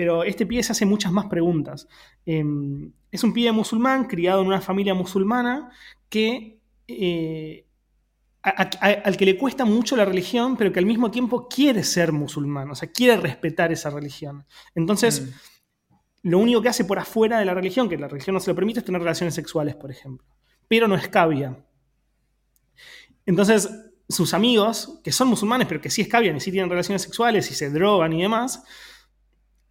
[0.00, 1.86] pero este pibe se hace muchas más preguntas.
[2.24, 5.70] Em, es un pibe musulmán, criado en una familia musulmana,
[6.08, 6.58] que
[6.88, 7.66] eh,
[8.40, 12.70] al que le cuesta mucho la religión, pero que al mismo tiempo quiere ser musulmán,
[12.70, 14.46] o sea, quiere respetar esa religión.
[14.74, 16.30] Entonces, mm.
[16.30, 18.54] lo único que hace por afuera de la religión, que la religión no se lo
[18.54, 20.26] permite, es tener relaciones sexuales, por ejemplo.
[20.66, 21.62] Pero no escabia.
[23.26, 23.68] Entonces,
[24.08, 27.54] sus amigos, que son musulmanes, pero que sí escabian y sí tienen relaciones sexuales y
[27.54, 28.64] se drogan y demás,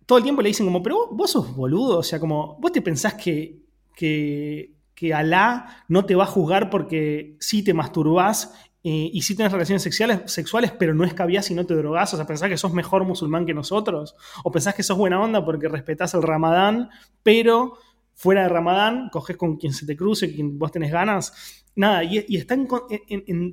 [0.09, 2.81] todo el tiempo le dicen como, pero vos, sos boludo, o sea, como, vos te
[2.81, 3.59] pensás que,
[3.95, 9.35] que, que Alá no te va a juzgar porque sí te masturbás eh, y sí
[9.35, 12.57] tienes relaciones sexuales, sexuales, pero no escabiás y no te drogás, o sea, pensás que
[12.57, 16.89] sos mejor musulmán que nosotros, o pensás que sos buena onda porque respetás el ramadán,
[17.21, 17.77] pero
[18.15, 21.63] fuera de Ramadán, coges con quien se te cruce, quien vos tenés ganas.
[21.75, 22.67] Nada, y, y está en,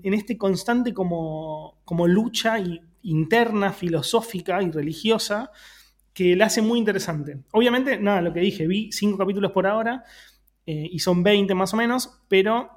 [0.03, 2.57] este constante como, como lucha
[3.03, 5.53] interna, filosófica y religiosa
[6.17, 7.41] que la hace muy interesante.
[7.53, 10.03] Obviamente, nada, lo que dije, vi cinco capítulos por ahora
[10.65, 12.71] eh, y son 20 más o menos, pero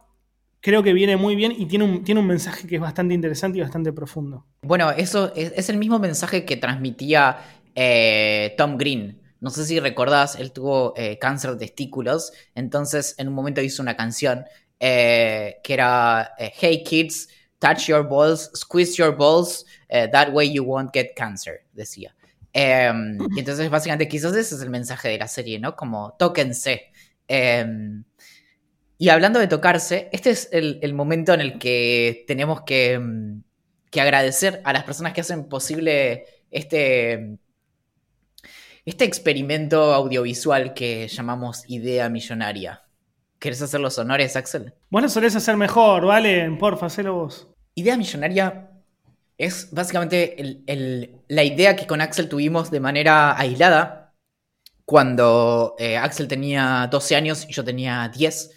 [0.59, 3.57] creo que viene muy bien y tiene un, tiene un mensaje que es bastante interesante
[3.57, 4.45] y bastante profundo.
[4.61, 7.37] Bueno, eso es, el mismo mensaje que transmitía
[7.75, 9.21] eh, Tom Green.
[9.39, 13.81] No sé si recordás, él tuvo eh, cáncer de testículos, entonces en un momento hizo
[13.81, 14.43] una canción
[14.77, 21.13] que era Hey kids, touch your balls, squeeze your balls, that way you won't get
[21.15, 22.13] cancer, decía.
[22.53, 25.75] Em, y entonces, básicamente, quizás ese es el mensaje de la serie, ¿no?
[25.75, 26.91] Como tóquense.
[27.27, 28.03] Em,
[28.97, 33.43] y hablando de tocarse, este es el, momento en el que tenemos em,
[33.91, 37.37] que, agradecer a las personas que hacen posible este,
[38.85, 42.83] este experimento audiovisual que llamamos Idea Millonaria.
[43.37, 44.73] ¿Quieres hacer los honores, Axel?
[44.89, 46.51] Bueno, solés hacer mejor, ¿vale?
[46.59, 47.47] Porfa, hacelo vos.
[47.75, 48.68] Idea Millonaria
[49.39, 50.63] es básicamente
[51.29, 54.13] la idea que con Axel tuvimos de manera aislada
[54.83, 58.51] cuando eh, Axel tenía 12 años y yo tenía 10.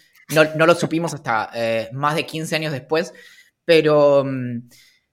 [0.57, 3.13] No, lo supimos hasta eh, más de 15 años después,
[3.63, 4.67] pero mm,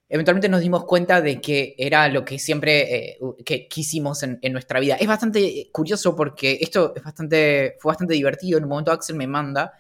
[0.08, 4.52] eventualmente nos dimos cuenta de que era lo que siempre eh, que quisimos en, en,
[4.52, 4.96] nuestra vida.
[4.96, 8.58] Es bastante curioso porque esto es bastante, fue bastante divertido.
[8.58, 9.72] En un momento Axel me manda,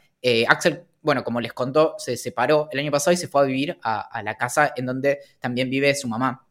[0.46, 3.78] Axel bueno, como les contó, se separó el año pasado y se fue a vivir
[3.82, 6.46] a, la casa en donde también vive su mamá.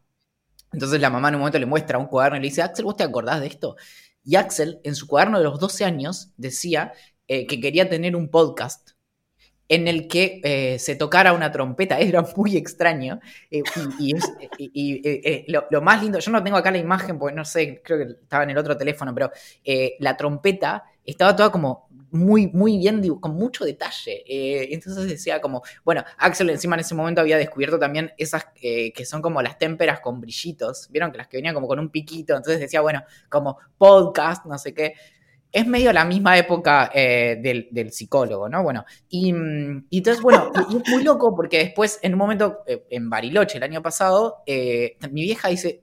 [0.72, 2.96] Entonces la mamá en un momento le muestra un cuaderno y le dice, Axel, ¿vos
[2.96, 3.76] te acordás de esto?
[4.24, 6.92] Y Axel, en su cuaderno de los 12 años, decía
[7.28, 8.90] eh, que quería tener un podcast
[9.68, 11.98] en el que eh, se tocara una trompeta.
[12.00, 13.20] Era muy extraño.
[13.50, 13.62] Eh,
[14.58, 18.12] y, lo, más lindo, yo no tengo acá la imagen porque no sé, creo que
[18.22, 19.30] estaba en el otro teléfono, pero
[20.00, 24.22] la trompeta estaba toda como muy, muy bien, con mucho detalle.
[24.26, 28.92] Eh, entonces decía como, bueno, Axel encima en ese momento había descubierto también esas eh,
[28.92, 31.90] que son como las témperas con brillitos, vieron que las que venían como con un
[31.90, 34.94] piquito, entonces decía, bueno, como podcast, no sé qué.
[35.52, 38.62] Es medio la misma época eh, del, psicólogo, ¿no?
[38.62, 43.64] Bueno, y, entonces, bueno, es muy loco porque después, en un momento, en Bariloche, el
[43.64, 45.82] año pasado, mi vieja dice,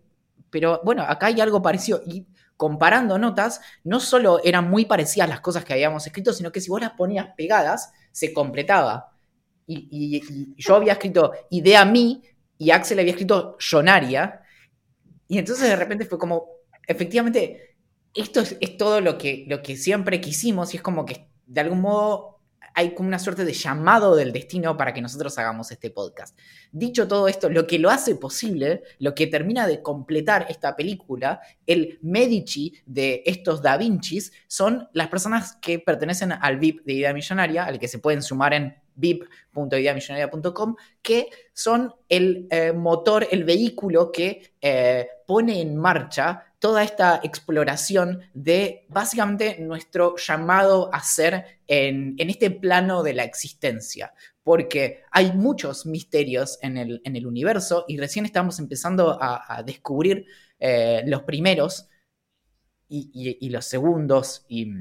[0.49, 2.01] pero bueno, acá hay algo parecido.
[2.05, 2.25] Y
[2.57, 6.69] comparando notas, no solo eran muy parecidas las cosas que habíamos escrito, sino que si
[6.69, 9.13] vos las ponías pegadas, se completaba.
[9.67, 12.23] Y, yo había escrito idea mí
[12.57, 14.41] y Axel había escrito Jonaria.
[15.27, 16.47] Y entonces de repente fue como,
[16.87, 17.77] efectivamente,
[18.13, 21.61] esto es, es, todo lo que, lo que siempre quisimos y es como que de
[21.61, 22.36] algún modo
[22.77, 26.37] hay como una suerte de llamado del destino para que nosotros hagamos este podcast.
[26.71, 31.41] Dicho todo esto, lo que lo hace posible, lo que termina de completar esta película,
[31.65, 37.13] el Medici de estos Da Vincis, son las personas que pertenecen al VIP de Idea
[37.13, 44.11] Millonaria, al que se pueden sumar en vip.ideamillonaria.com, que son el eh, motor, el vehículo
[44.11, 52.15] que eh, pone en marcha toda esta exploración de básicamente nuestro llamado a ser en,
[52.17, 54.13] este plano de la existencia.
[54.43, 60.25] Porque hay muchos misterios en el, universo y recién estamos empezando a, descubrir
[60.59, 61.89] eh, los primeros
[62.87, 64.71] y, los segundos y,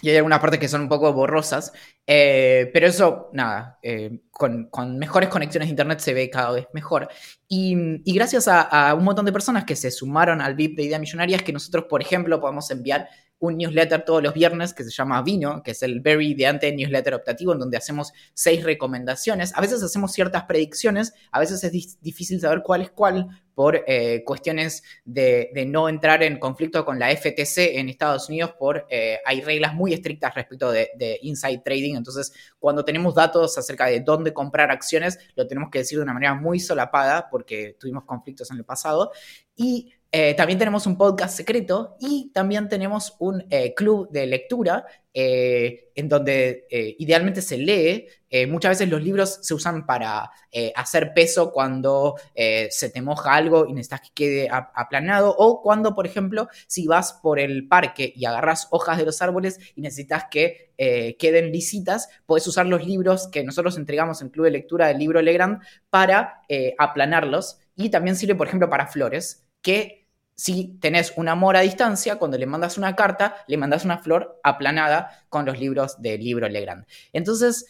[0.00, 1.72] y hay algunas partes que son un poco borrosas,
[2.06, 7.08] eh, pero eso, nada, eh, con, mejores conexiones de Internet se ve cada vez mejor.
[7.48, 11.36] Y, gracias a, un montón de personas que se sumaron al VIP de Idea Millonaria
[11.36, 13.08] es que nosotros, por ejemplo, podemos enviar
[13.42, 17.14] un newsletter todos los viernes que se llama Vino, que es el very ideante newsletter
[17.14, 19.52] optativo, en donde hacemos seis recomendaciones.
[19.56, 24.22] A veces hacemos ciertas predicciones, a veces es difícil saber cuál es cuál por eh,
[24.24, 29.40] cuestiones de, no entrar en conflicto con la FTC en Estados Unidos, por eh, hay
[29.40, 31.96] reglas muy estrictas respecto de, de inside trading.
[31.96, 36.14] Entonces, cuando tenemos datos acerca de dónde comprar acciones, lo tenemos que decir de una
[36.14, 39.10] manera muy solapada porque tuvimos conflictos en el pasado.
[39.56, 44.84] Y eh, también tenemos un podcast secreto y también tenemos un eh, club de lectura
[45.14, 46.66] eh, en donde
[46.98, 48.06] idealmente se lee.
[48.48, 50.30] muchas veces los libros se usan para
[50.74, 56.06] hacer peso cuando se te moja algo y necesitas que quede aplanado o cuando, por
[56.06, 60.72] ejemplo, si vas por el parque y agarras hojas de los árboles y necesitas que
[61.18, 65.20] queden lisitas, puedes usar los libros que nosotros entregamos en club de lectura del libro
[65.20, 66.40] Legrand para
[66.78, 70.01] aplanarlos y también sirve, por ejemplo, para flores que
[70.42, 74.40] si tenés un amor a distancia, cuando le mandas una carta, le mandas una flor
[74.42, 76.84] aplanada con los libros del libro Legrand.
[77.12, 77.64] Entonces,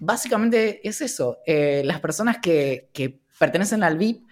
[0.00, 1.38] básicamente es eso.
[1.46, 2.90] Eh, las personas que,
[3.38, 4.26] pertenecen al VIP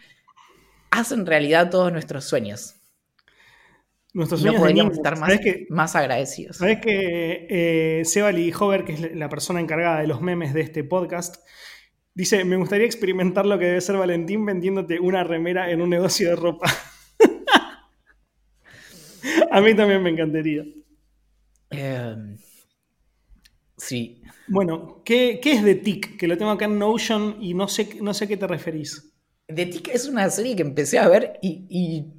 [0.90, 2.74] hacen realidad todos nuestros sueños.
[4.14, 6.56] Nuestros no sueños de podríamos estar más, ¿Sabés que, agradecidos.
[6.56, 10.82] sabés que eh, Sebali Hover, que es la persona encargada de los memes de este
[10.82, 11.36] podcast,
[12.14, 16.30] dice: Me gustaría experimentar lo que debe ser Valentín vendiéndote una remera en un negocio
[16.30, 16.68] de ropa.
[19.50, 20.64] A mí también me encantaría.
[21.70, 22.16] Eh,
[23.76, 24.22] sí.
[24.48, 26.18] Bueno, ¿qué, qué es de TIC?
[26.18, 29.12] Que lo tengo acá en Notion y no sé, no sé a qué te referís.
[29.48, 32.16] The Tick es una serie que empecé a ver y, y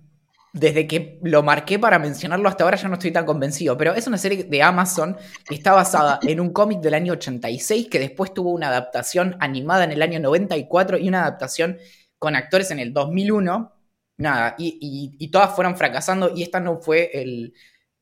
[0.53, 4.07] desde que lo marqué para mencionarlo hasta ahora ya no estoy tan convencido, pero es
[4.07, 8.33] una serie de Amazon que está basada en un cómic del año 86 que después
[8.33, 11.77] tuvo una adaptación animada en el año 94 y una adaptación
[12.17, 13.73] con actores en el 2001.
[14.17, 17.11] Nada, y, y- todas fueron fracasando y esta no fue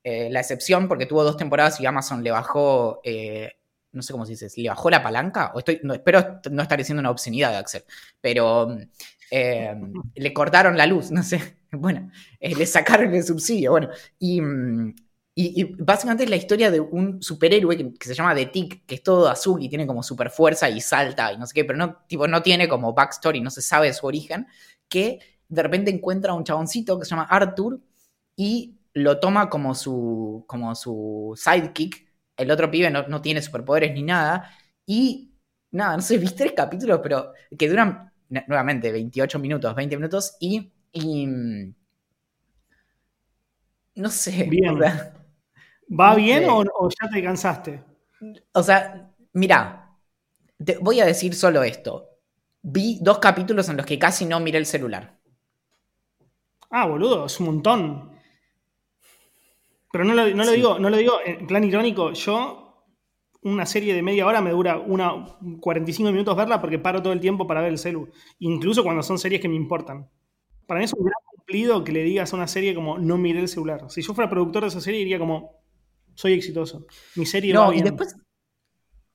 [0.03, 3.53] eh, la excepción porque tuvo dos temporadas y Amazon le bajó, eh,
[3.91, 7.01] no sé cómo se dice, le bajó la palanca, o estoy, espero no estar diciendo
[7.01, 7.83] una obscenidad de Axel,
[8.21, 8.77] pero
[9.31, 9.75] eh,
[10.15, 14.39] le cortaron la luz, no sé, bueno, le sacaron el subsidio, bueno, y,
[15.79, 19.03] básicamente es la historia de un superhéroe que, que se llama The Tick, que es
[19.03, 21.97] todo azul y tiene como super fuerza y salta y no sé qué, pero no,
[22.07, 24.47] tipo, no tiene como backstory, no se sabe su origen,
[24.87, 27.79] que de repente encuentra a un chaboncito que se llama Arthur
[28.35, 32.05] y lo toma como su, como su sidekick.
[32.37, 34.51] El otro pibe no, no tiene superpoderes ni nada.
[34.85, 35.31] Y
[35.71, 40.35] nada, no sé, vi tres capítulos, pero que duran nu- nuevamente 28 minutos, 20 minutos
[40.39, 40.71] y.
[40.91, 41.73] y, mm,
[43.95, 44.51] no sé.
[44.51, 44.75] Bien.
[44.79, 45.13] O sea,
[46.01, 46.49] ¿Va No bien sé.
[46.49, 47.83] o, o ya te cansaste?
[48.53, 49.97] o sea, mira,
[50.63, 52.09] te voy a decir solo esto.
[52.63, 55.19] Vi dos capítulos en los que casi no miré el celular.
[56.77, 58.11] Ah, boludo, es un montón.
[59.91, 60.57] Pero no lo, no lo Sí.
[60.57, 62.11] digo, no lo digo en plan irónico.
[62.11, 62.83] Yo,
[63.43, 67.19] una serie de media hora me dura una 45 minutos verla porque paro todo el
[67.21, 68.09] tiempo para ver el celu.
[68.39, 70.09] Incluso cuando son series que me importan.
[70.67, 73.39] Para mí es un gran cumplido que le digas a una serie como no miré
[73.39, 73.89] el celular.
[73.89, 75.63] Si yo fuera productor de esa serie diría como
[76.15, 76.85] soy exitoso.
[77.15, 77.85] Mi serie va No, y bien.
[77.85, 78.15] después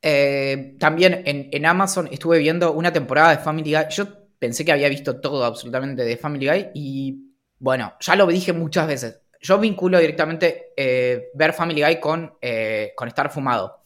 [0.02, 3.84] eh, también en, en Amazon estuve viendo una temporada de Family Guy.
[3.90, 4.06] Yo
[4.38, 7.29] pensé que había visto todo absolutamente de Family Guy y
[7.60, 9.20] bueno, ya lo dije muchas veces.
[9.40, 13.80] Yo vinculo directamente eh, ver Family Guy con, eh, con estar fumado.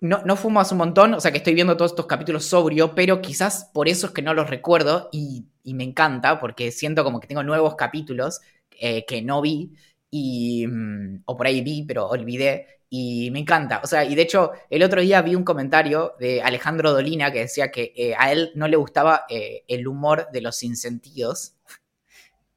[0.00, 2.94] No, no fumo hace un montón, o sea que estoy viendo todos estos capítulos sobrio,
[2.94, 7.18] pero quizás por eso es que no los recuerdo y, me encanta porque siento como
[7.18, 8.40] que tengo nuevos capítulos
[8.70, 9.72] eh, que no vi
[10.10, 12.66] y, mm, o por ahí vi, pero olvidé.
[12.88, 13.80] Y me encanta.
[13.82, 17.40] O sea, y de hecho, el otro día vi un comentario de Alejandro Dolina que
[17.40, 21.56] decía que a él no le gustaba el humor de los sinsentidos.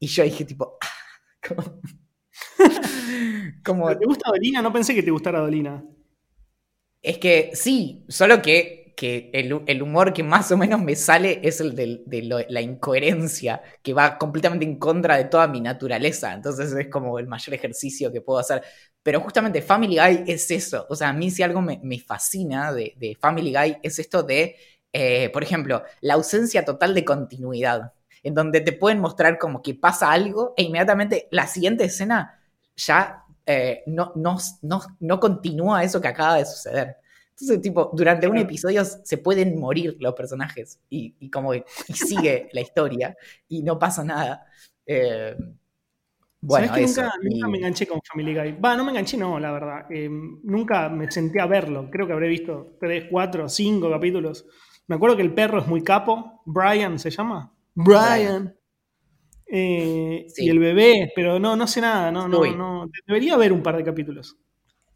[0.00, 0.88] Y yo dije, tipo, ah,
[1.48, 1.80] como.
[3.64, 4.62] como- ¿Te gusta Dolina?
[4.62, 5.82] No pensé que te gustara Dolina.
[7.02, 11.40] es que sí, solo que, que el, el humor que más o menos me sale
[11.42, 16.32] es el de, lo- la incoherencia, que va completamente en contra de toda mi naturaleza.
[16.34, 18.62] Entonces es como el mayor ejercicio que puedo hacer.
[19.02, 20.86] Pero justamente Family Guy es eso.
[20.90, 24.22] O sea, a mí si algo me, me fascina de, de Family Guy es esto
[24.22, 24.56] de,
[24.92, 27.92] eh, por ejemplo, la ausencia total de continuidad.
[28.22, 32.38] En donde te pueden mostrar como que pasa algo e inmediatamente la siguiente escena
[32.76, 36.96] ya eh, no, no, no, no continúa eso que acaba de suceder.
[37.30, 42.48] Entonces, tipo, durante un episodio se pueden morir los personajes y, y como y sigue
[42.52, 43.16] la historia
[43.48, 44.46] y no pasa nada.
[44.86, 45.34] Eh,
[46.42, 47.02] bueno, ¿Sabés que eso.
[47.02, 48.52] nunca, nunca Y- me enganché con Family Guy?
[48.60, 49.86] Va, no me enganché, no, la verdad.
[49.90, 50.08] Eh,
[50.42, 51.88] nunca me senté a verlo.
[51.90, 54.46] Creo que habré visto 3, 4, 5 capítulos.
[54.86, 56.42] Me acuerdo que el perro es muy capo.
[56.46, 57.52] Brian se llama.
[57.74, 58.54] Brian.
[59.46, 60.44] Eh, Sí.
[60.46, 62.10] Y el bebé, pero no, no sé nada.
[62.12, 62.90] No, no, no.
[63.06, 64.36] Debería haber un par de capítulos.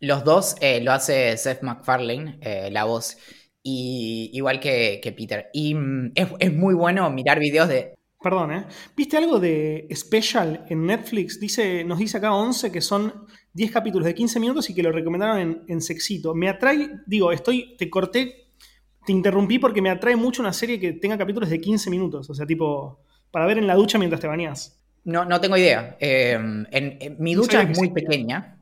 [0.00, 3.16] Los dos eh, lo hace Seth MacFarlane, eh, la voz,
[3.62, 5.48] y, igual que, que Peter.
[5.52, 7.94] Y mm, es, es muy bueno mirar videos de...
[8.22, 8.66] Perdón, ¿eh?
[8.96, 11.38] ¿Viste algo de Special en Netflix?
[11.40, 14.92] Dice, nos dice acá 11 que son 10 capítulos de 15 minutos y que lo
[14.92, 16.34] recomendaron en, en Sexito.
[16.34, 18.43] Me atrae, digo, estoy, te corté,
[19.06, 22.28] te interrumpí porque me atrae mucho una serie que tenga capítulos de 15 minutos.
[22.30, 24.80] O sea, tipo, para ver en la ducha mientras te bañas.
[25.04, 25.96] No, no tengo idea.
[26.00, 28.58] Eh, en- en- mi No ducha es muy pequeña.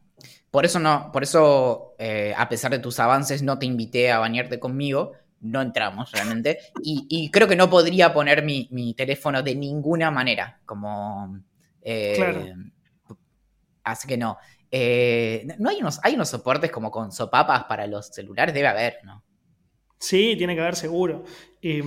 [0.50, 4.18] Por eso no, por eso, eh, a pesar de tus avances, no te invité a
[4.18, 5.12] bañarte conmigo.
[5.40, 6.58] No entramos realmente.
[6.82, 10.60] Y, y creo que no podría poner mi, mi teléfono de ninguna manera.
[10.66, 11.38] Como.
[11.80, 12.44] eh, Claro.
[13.84, 14.36] Así que no.
[14.70, 18.98] Eh, no hay unos, hay unos soportes como con sopapas para los celulares, debe haber,
[19.04, 19.22] ¿no?
[20.02, 21.22] Sí, tiene que haber seguro.
[21.62, 21.80] Eh,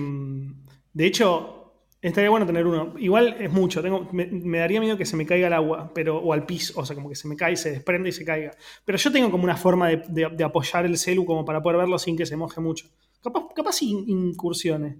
[0.94, 2.94] de hecho, estaría bueno tener uno.
[2.98, 3.82] Igual es mucho.
[3.82, 6.80] Tengo, me, me daría miedo que se me caiga al agua, pero, o al piso.
[6.80, 8.52] O sea, como que se me cae, se desprende y se caiga.
[8.86, 11.76] Pero yo tengo como una forma de, de- de apoyar el celu como para poder
[11.76, 12.88] verlo sin que se moje mucho.
[13.22, 14.96] Capaz, capaz in- incursiones.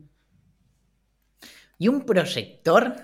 [1.78, 2.94] ¿Y un proyector?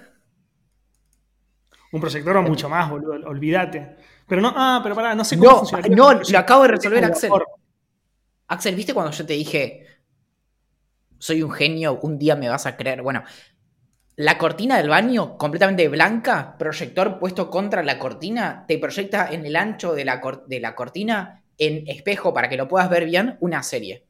[1.92, 3.96] Un proyector o mucho más, boludo, olvídate.
[4.26, 5.88] Pero no, ah, pero pará, no sé cómo No, funciona.
[5.88, 7.30] no, lo acabo de resolver, Axel.
[8.48, 9.86] Axel, ¿viste cuando yo te dije,
[11.22, 13.02] soy un genio, un día me vas a creer?
[13.02, 13.22] Bueno,
[14.16, 19.56] la cortina del baño, completamente blanca, proyector puesto contra la cortina, te proyecta en el
[19.56, 23.36] ancho de la, cor- de la cortina, en espejo, para que lo puedas ver bien,
[23.40, 24.06] una serie.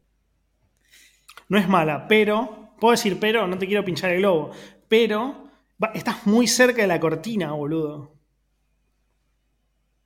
[1.48, 4.50] No es mala, pero, puedo decir pero, no te quiero pinchar el globo,
[4.88, 5.48] pero
[5.82, 8.12] va- estás muy cerca de la cortina, boludo.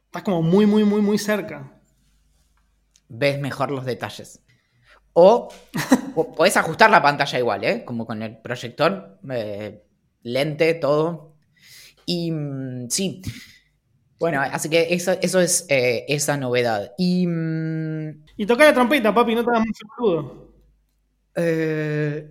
[0.06, 1.80] Estás como muy, muy, muy, muy cerca.
[3.08, 4.40] Ves mejor los detalles.
[5.18, 5.48] O,
[6.14, 7.84] o podés ajustar la pantalla igual, ¿eh?
[7.84, 9.82] Como con el proyector, eh,
[10.22, 11.32] lente, todo.
[12.06, 13.22] Y mm, sí.
[14.18, 16.92] Bueno, así que eso, eso es eh, esa novedad.
[16.98, 17.26] Y.
[17.26, 20.52] mm, Y toca la trompeta, papi, no te hagas mucho boludo.
[21.36, 22.30] eh,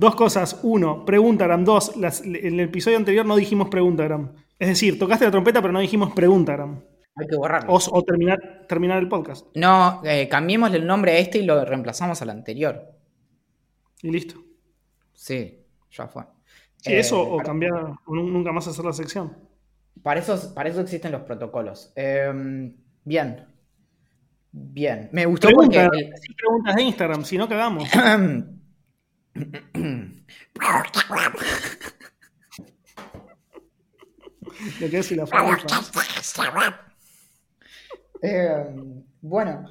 [0.00, 0.58] Dos cosas.
[0.62, 1.62] Uno, Preguntagram.
[1.64, 4.32] Dos, las- en el episodio anterior no dijimos Preguntagram.
[4.58, 6.80] Es decir, tocaste la trompeta, pero no dijimos Preguntagram.
[7.16, 7.70] hay que borrarlo.
[7.74, 9.46] O, o terminar, terminar el podcast.
[9.54, 12.82] No, eh, cambiémosle el nombre a este y lo reemplazamos al anterior.
[14.02, 14.36] Y listo.
[15.12, 16.22] Sí, ya fue.
[16.78, 17.72] Sí, Eh, eso o para- cambiar,
[18.06, 19.36] o nu- nunca más hacer la sección.
[20.02, 21.92] Para eso, para eso existen los protocolos.
[21.94, 22.72] Eh,
[23.04, 23.46] bien.
[24.50, 25.10] Bien.
[25.12, 25.98] Me gustó Pregunta, porque.
[26.06, 27.84] el- sí, preguntas de Instagram, si no cagamos.
[34.80, 35.24] Lo que es la.
[38.22, 38.66] Eh,
[39.22, 39.64] bueno.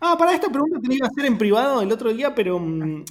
[0.00, 2.58] Ah, para esta pregunta te la iba a hacer en privado el otro día, pero
[2.58, 3.04] mm,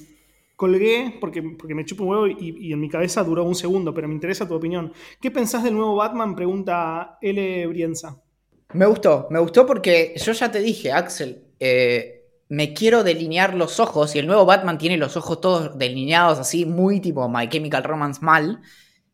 [0.56, 3.94] colgué porque, porque me chupo un huevo y, y en mi cabeza duró un segundo,
[3.94, 4.92] pero me interesa tu opinión.
[5.20, 6.34] ¿Qué pensás del nuevo Batman?
[6.34, 7.66] Pregunta L.
[7.68, 8.20] Brienza.
[8.72, 12.15] Me gustó, me gustó porque yo ya te dije, Axel, eh,
[12.48, 16.64] me quiero delinear los ojos y el nuevo Batman tiene los ojos todos delineados así,
[16.64, 18.60] muy tipo My Chemical Romance mal.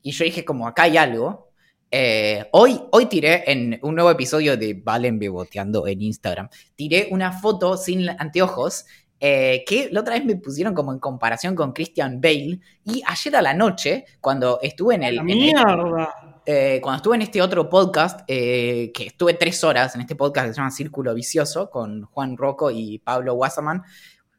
[0.03, 1.51] Y yo dije, como acá hay algo.
[1.91, 7.33] Eh, hoy, hoy tiré en un nuevo episodio de Valen Beboteando en Instagram, tiré una
[7.33, 8.87] foto sin anteojos
[9.21, 12.59] eh, que la otra vez me pusieron como en comparación con Christian Bale.
[12.85, 15.17] Y ayer a la noche, cuando estuve en el...
[15.17, 16.32] ¡La en el- mierda!
[16.45, 20.49] Eh, cuando estuve en este otro podcast, eh, que estuve tres horas en este podcast
[20.49, 23.83] que se llama Círculo Vicioso, con Juan Rocco y Pablo Wasserman,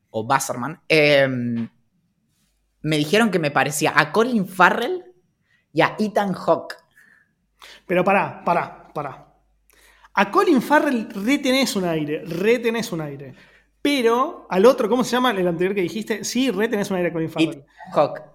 [0.09, 1.27] o Wasserman, eh,
[2.81, 5.03] me dijeron que me parecía a Colin Farrell
[5.71, 6.75] y a Ethan Hawke.
[7.87, 9.33] Pero pará, pará, pará.
[10.13, 13.33] A Colin Farrell retenés un aire, retenés un aire.
[13.81, 16.23] Pero al otro, ¿cómo se llama el anterior que dijiste?
[16.23, 17.49] Sí, retenés un aire a Colin Farrell.
[17.49, 18.32] Ethan Hawke.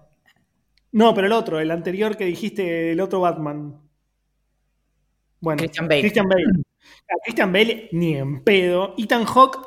[0.91, 3.79] No, pero el otro, el anterior que dijiste, el otro Batman.
[5.39, 6.01] Bueno, Christian Bale.
[6.01, 6.43] Christian Bale.
[6.43, 8.95] A Christian Bale ni en pedo.
[8.97, 9.59] Ethan Hawke,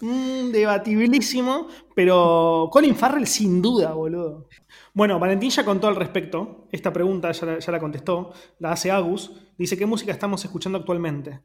[0.00, 4.48] mm, debatibilísimo, pero Colin Farrell sin duda, boludo.
[4.94, 6.68] Bueno, Valentín ya contó al respecto.
[6.70, 8.32] Esta pregunta ya la, ya la contestó.
[8.58, 9.32] La hace Agus.
[9.58, 11.40] Dice, ¿qué música estamos escuchando actualmente?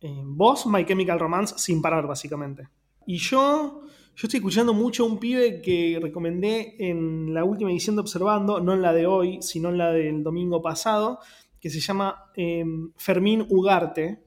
[0.00, 2.68] Eh, vos, My Chemical Romance, sin parar, básicamente.
[3.06, 3.82] Y yo,
[4.18, 8.58] yo estoy escuchando mucho a un pibe que recomendé en la última edición de Observando,
[8.58, 11.20] no en la de hoy, sino en la del domingo pasado,
[11.60, 12.64] que se llama eh,
[12.96, 14.24] Fermín Ugarte,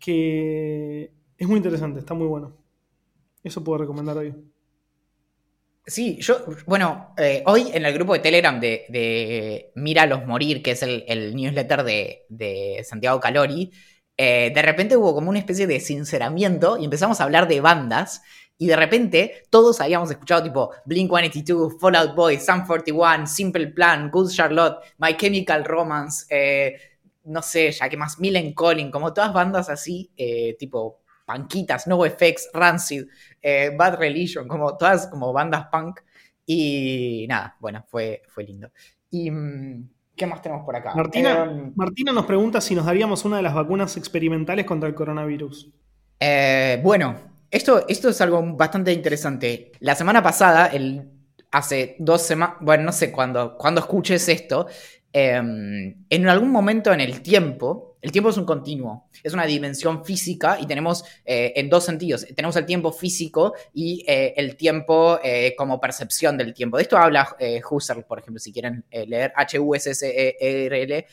[0.00, 2.56] que es muy interesante, está muy bueno.
[3.44, 4.34] Eso puedo recomendar hoy.
[5.86, 10.72] Sí, yo, bueno, eh, hoy en el grupo de Telegram de, de Míralos Morir, que
[10.72, 13.70] es el, newsletter de, de Santiago Calori,
[14.20, 18.22] eh, de repente hubo como una especie de sinceramiento y empezamos a hablar de bandas.
[18.60, 23.68] Y de repente todos habíamos escuchado tipo Blink 182, Fall Out Boy, Sum 41, Simple
[23.68, 26.76] Plan, Good Charlotte, My Chemical Romance, eh,
[27.24, 32.04] no sé, ya que más, Millen Collin, como todas bandas así, eh, tipo Panquitas, No
[32.04, 33.04] FX, Rancid,
[33.40, 36.00] eh, Bad Religion, como todas como bandas punk.
[36.44, 38.72] Y nada, bueno, fue, fue lindo.
[39.10, 40.94] Y mm, ¿qué más tenemos por acá?
[40.96, 45.70] Martina, Martina nos pregunta si nos daríamos una de las vacunas experimentales contra el coronavirus.
[46.82, 49.72] Bueno, esto, esto es algo bastante interesante.
[49.80, 51.08] La semana pasada, el,
[51.50, 54.66] hace dos semanas, bueno, no sé cuándo, cuando escuches esto,
[55.12, 60.04] eh, en algún momento en el tiempo, el tiempo es un continuo, es una dimensión
[60.04, 62.24] física y tenemos eh, en dos sentidos.
[62.34, 66.76] Tenemos el tiempo físico y eh, el tiempo eh, como percepción del tiempo.
[66.76, 67.36] De esto habla
[67.68, 71.06] Husserl, por ejemplo, si quieren leer H-U-S-S-E-R-L.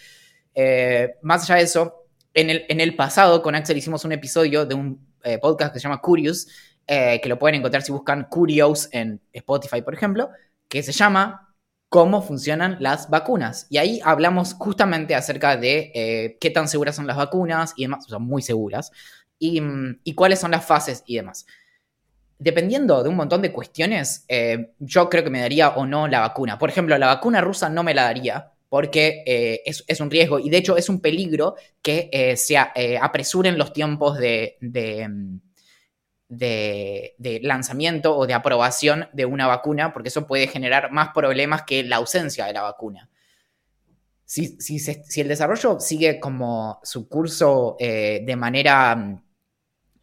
[1.24, 4.76] Más allá de eso, en el, en el pasado con Axel hicimos un episodio de
[4.76, 6.48] un eh, podcast que se llama Curious,
[6.88, 10.30] eh, que lo pueden encontrar si buscan Curios en Spotify, por ejemplo,
[10.70, 11.54] que se llama
[11.90, 13.68] Cómo funcionan las vacunas.
[13.70, 18.06] Y ahí hablamos justamente acerca de eh, qué tan seguras son las vacunas y demás,
[18.06, 18.92] son muy seguras,
[19.38, 19.62] y,
[20.14, 21.46] cuáles son las fases y demás.
[22.40, 24.26] Dependiendo de un montón de cuestiones,
[24.80, 26.58] yo creo que me daría o no la vacuna.
[26.58, 29.24] Por ejemplo, la vacuna rusa no me la daría porque
[29.66, 34.18] es, es, un riesgo y de hecho es un peligro que se apresuren los tiempos
[34.18, 35.40] de, de
[36.28, 41.84] de, lanzamiento o de aprobación de una vacuna, porque eso puede generar más problemas que
[41.84, 43.10] la ausencia de la vacuna.
[44.26, 44.58] Si,
[45.18, 49.25] el desarrollo sigue como su curso eh, de manera mm,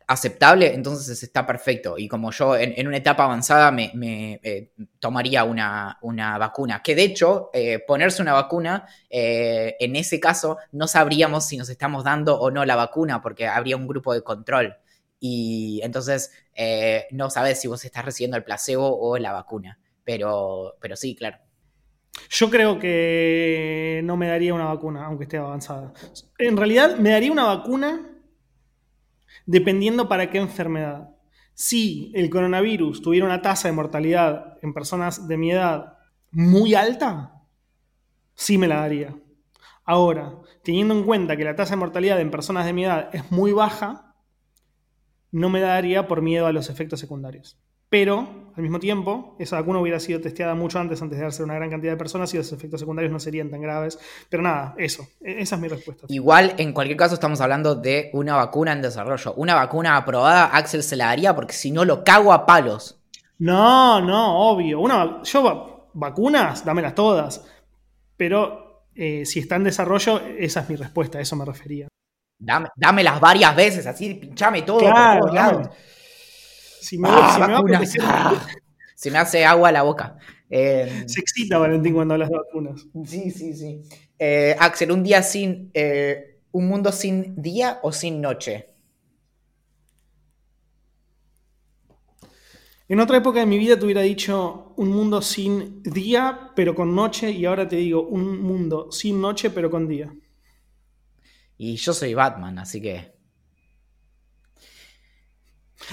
[0.06, 1.96] aceptable, entonces está perfecto.
[1.98, 5.98] Y como yo en, una etapa avanzada me, eh, tomaría una,
[6.38, 11.68] vacuna, que de hecho eh, ponerse una vacuna, en ese caso no sabríamos si nos
[11.68, 14.76] estamos dando o no la vacuna, porque habría un grupo de control
[15.24, 19.78] y entonces eh, no sabes si vos estás recibiendo el placebo o la vacuna.
[20.02, 21.38] Pero, pero sí, claro.
[22.28, 25.92] Yo creo que no me daría una vacuna, aunque esté avanzada.
[26.38, 28.11] En realidad, me daría una vacuna
[29.46, 31.10] dependiendo para qué enfermedad.
[31.54, 35.98] Si el coronavirus tuviera una tasa de mortalidad en personas de mi edad
[36.30, 37.42] muy alta,
[38.34, 39.14] sí me la daría.
[39.84, 43.30] Ahora, teniendo en cuenta que la tasa de mortalidad en personas de mi edad es
[43.30, 44.14] muy baja,
[45.30, 47.58] no me daría por miedo a los efectos secundarios.
[47.88, 51.44] Pero, al mismo tiempo, esa vacuna hubiera sido testeada mucho antes, antes de darse a
[51.44, 53.98] una gran cantidad de personas y los efectos secundarios no serían tan graves.
[54.28, 56.06] Pero nada, eso, e-, esa es mi respuesta.
[56.08, 59.34] Igual, en cualquier caso, estamos hablando de una vacuna en desarrollo.
[59.34, 62.98] Una vacuna aprobada, Axel se la daría porque si no lo cago a palos.
[63.38, 64.80] No, no, obvio.
[64.80, 67.44] Una, yo, vacunas, dámelas todas.
[68.16, 71.88] Pero eh, si está en desarrollo, esa es mi respuesta, a eso me refería.
[72.38, 75.32] Dame, dámelas varias veces, así, pinchame todo por
[76.82, 78.42] Si me, ah,
[78.96, 80.18] se me hace agua la boca.
[80.50, 82.86] Eh, se excita Valentín cuando hablas de vacunas.
[83.06, 83.82] Sí, sí, sí.
[84.18, 85.70] Eh, Axel, un día sin.
[85.72, 88.68] Eh, ¿Un mundo sin día o sin noche?
[92.88, 96.94] En otra época de mi vida te hubiera dicho un mundo sin día, pero con
[96.94, 100.12] noche, y ahora te digo un mundo sin noche, pero con día.
[101.56, 103.11] Y yo soy Batman, así que.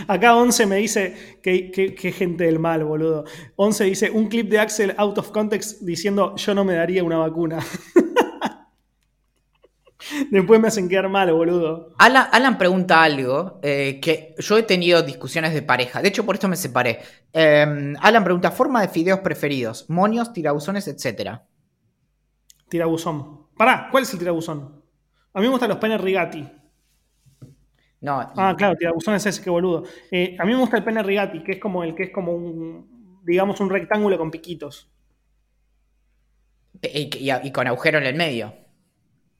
[0.07, 3.25] Acá Once me dice que, gente del mal, boludo.
[3.55, 7.17] Once dice un clip de Axel out of context diciendo yo no me daría una
[7.17, 7.59] vacuna.
[10.31, 11.93] Después me hacen quedar mal, boludo.
[11.97, 16.01] Alan, pregunta algo eh, que yo he tenido discusiones de pareja.
[16.01, 16.99] De hecho, por esto me separé.
[17.33, 21.41] Em, Alan pregunta: forma de fideos preferidos: monios, tirabuzones, etc.
[22.69, 23.47] Tirabuzón.
[23.57, 24.83] Pará, ¿cuál es el tirabuzón?
[25.33, 26.58] A mí me gustan los pene rigati.
[28.01, 28.31] No.
[28.35, 29.83] Ah, claro, tirabuzón es ese, qué boludo.
[30.11, 32.33] Eh, a mí me gusta el pene rigati, que es como el que es como
[32.33, 34.89] un, digamos, un rectángulo con piquitos.
[36.81, 38.53] Y, con agujero en el medio.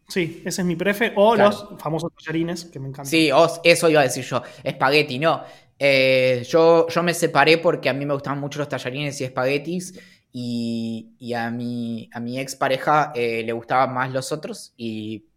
[0.10, 1.14] Sí, ese es mi prefe.
[1.16, 3.05] O los famosos tallarines, que me encantan.
[3.05, 3.30] Sí,
[3.64, 4.41] eso iba a decir yo.
[4.64, 5.43] Espagueti, no.
[5.78, 9.97] Eh, yo, yo me separé porque a mí me gustaban mucho los tallarines y espaguetis.
[10.32, 14.74] Y, a, mi, a mi ex pareja eh, le gustaban más los otros.
[14.76, 15.29] Y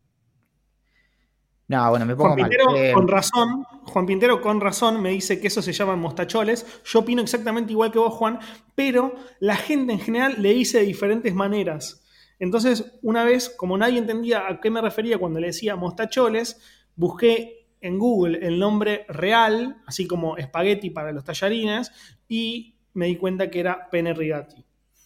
[1.72, 5.40] no, bueno, me pongo Juan Pintero, eh, con razón, Juan Pintero con razón me dice
[5.40, 6.82] que eso se llaman mostacholes.
[6.84, 8.38] Yo opino exactamente igual que vos, Juan,
[8.74, 12.04] pero la gente en general le dice de diferentes maneras.
[12.38, 16.60] Entonces, una vez, como nadie entendía a qué me refería cuando le decía mostacholes,
[16.94, 21.90] busqué en Google el nombre real, así como espagueti para los tallarines,
[22.28, 24.62] y me di cuenta que era pene rigati.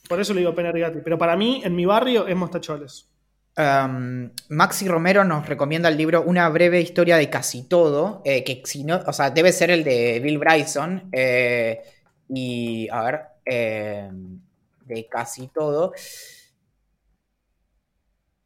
[0.08, 0.98] Por eso le digo pene rigati.
[1.04, 3.08] Pero para mí, en mi barrio, es mostacholes.
[3.56, 8.84] Maxi Romero nos recomienda el libro Una breve historia de casi todo, eh, que si
[8.84, 11.08] no, o sea, debe ser el de Bill Bryson.
[11.12, 11.82] Eh,
[12.28, 14.40] y a ver, em,
[14.84, 15.92] de casi todo.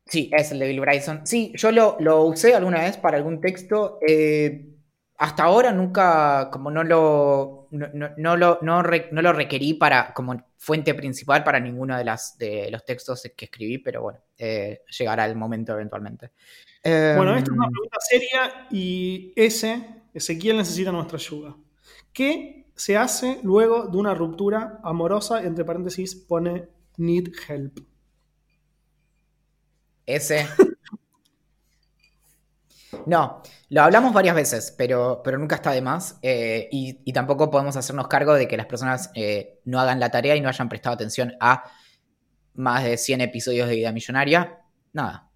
[0.06, 1.26] Sí, es el de Bill Bryson.
[1.26, 3.98] Sí, yo lo, lo usé alguna vez para algún texto.
[4.06, 4.66] Eh,
[5.18, 11.42] hasta ahora nunca, como no lo, no, lo, no, lo requerí para, como fuente principal
[11.42, 15.72] para ninguno de, las, de los textos que escribí, pero bueno, eh, llegará el momento
[15.72, 16.32] eventualmente.
[16.84, 21.56] Bueno, esta es una em, pregunta seria y ese, Ezequiel necesita nuestra ayuda.
[22.12, 25.42] ¿Qué se hace luego de una ruptura amorosa?
[25.42, 27.80] Entre paréntesis pone need help.
[30.04, 30.46] Ese.
[33.06, 36.18] No, lo hablamos varias veces, pero, pero nunca está de más.
[36.22, 40.36] Eh, y, tampoco podemos hacernos cargo de que las personas eh, no hagan la tarea
[40.36, 41.64] y no hayan prestado atención a
[42.54, 44.60] más de 100 episodios de Vida Millonaria.
[44.92, 45.28] Nada.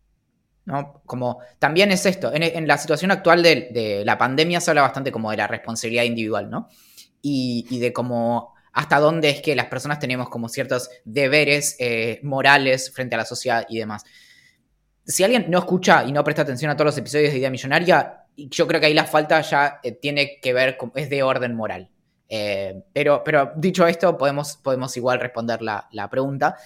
[0.65, 1.03] ¿no?
[1.07, 2.33] Como, también es esto.
[2.35, 6.51] En, la situación actual de, la pandemia se habla bastante como de la responsabilidad individual,
[6.51, 6.69] ¿no?
[7.25, 12.93] y, de cómo hasta dónde es que las personas tenemos como ciertos deberes eh, morales
[12.93, 14.05] frente a la sociedad y demás.
[15.07, 18.25] Si alguien no escucha y no presta atención a todos los episodios de Idea Millonaria,
[18.37, 21.55] yo creo que ahí la falta ya eh, tiene que ver con, es de orden
[21.55, 21.91] moral.
[22.29, 23.23] Eh, pero,
[23.57, 26.57] dicho esto, podemos, podemos igual responder la, la pregunta.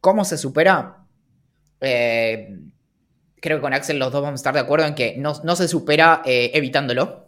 [0.00, 1.04] ¿Cómo se supera?
[1.80, 2.58] Eh,
[3.40, 5.68] creo que con Axel los dos vamos a estar de acuerdo en que no, se
[5.68, 7.23] supera evitándolo.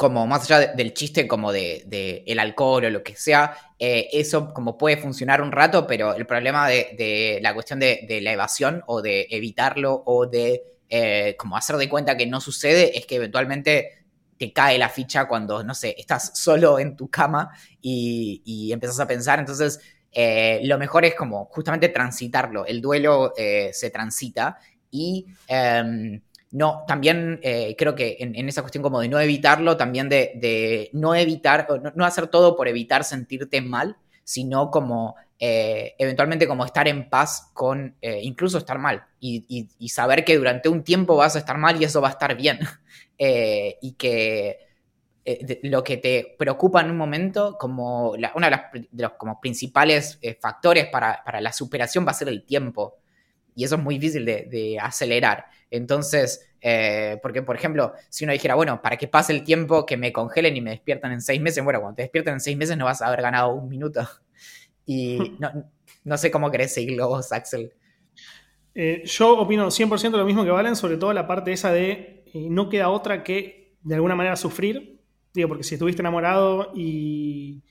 [0.00, 4.78] Como más allá del chiste como de, el alcohol o lo que sea, eso como
[4.78, 9.02] puede funcionar un rato, pero el problema de, la cuestión de, de la evasión o
[9.02, 14.06] de evitarlo o de eh, como hacer de cuenta que no sucede, es que eventualmente
[14.36, 18.98] te cae la ficha cuando, no sé, estás solo en tu cama y, y empiezas
[18.98, 19.38] a pensar.
[19.38, 19.80] Entonces,
[20.10, 22.66] eh, lo mejor es como justamente transitarlo.
[22.66, 24.58] El duelo eh, se transita
[24.90, 26.20] y em,
[26.50, 27.40] no, también
[27.76, 32.26] creo que en, esa cuestión como de no evitarlo, también de, no evitar, no, hacer
[32.26, 38.20] todo por evitar sentirte mal, sino como eh, eventualmente como estar en paz con eh,
[38.22, 39.06] incluso estar mal.
[39.18, 42.36] Y, saber que durante un tiempo vas a estar mal y eso va a estar
[42.36, 42.58] bien.
[43.22, 44.60] Eh, y que
[45.64, 51.22] lo que te preocupa en un momento como uno de, los como principales factores para,
[51.38, 52.96] la superación va a ser el tiempo
[53.54, 56.46] y eso es muy difícil de, acelerar entonces
[57.22, 60.56] porque, por ejemplo, si uno dijera, bueno, para que pase el tiempo, que me congelen
[60.56, 63.00] y me despiertan en seis meses, bueno, cuando te despiertan en seis meses no vas
[63.00, 64.06] a haber ganado un minuto.
[64.86, 65.36] Y
[66.04, 67.72] no, sé cómo querés seguirlo vos, Axel.
[68.74, 72.46] Eh, yo opino 100% lo mismo que Valen, sobre todo la parte esa de eh,
[72.50, 75.00] no queda otra que de alguna manera sufrir.
[75.32, 77.62] Digo, porque si estuviste enamorado y,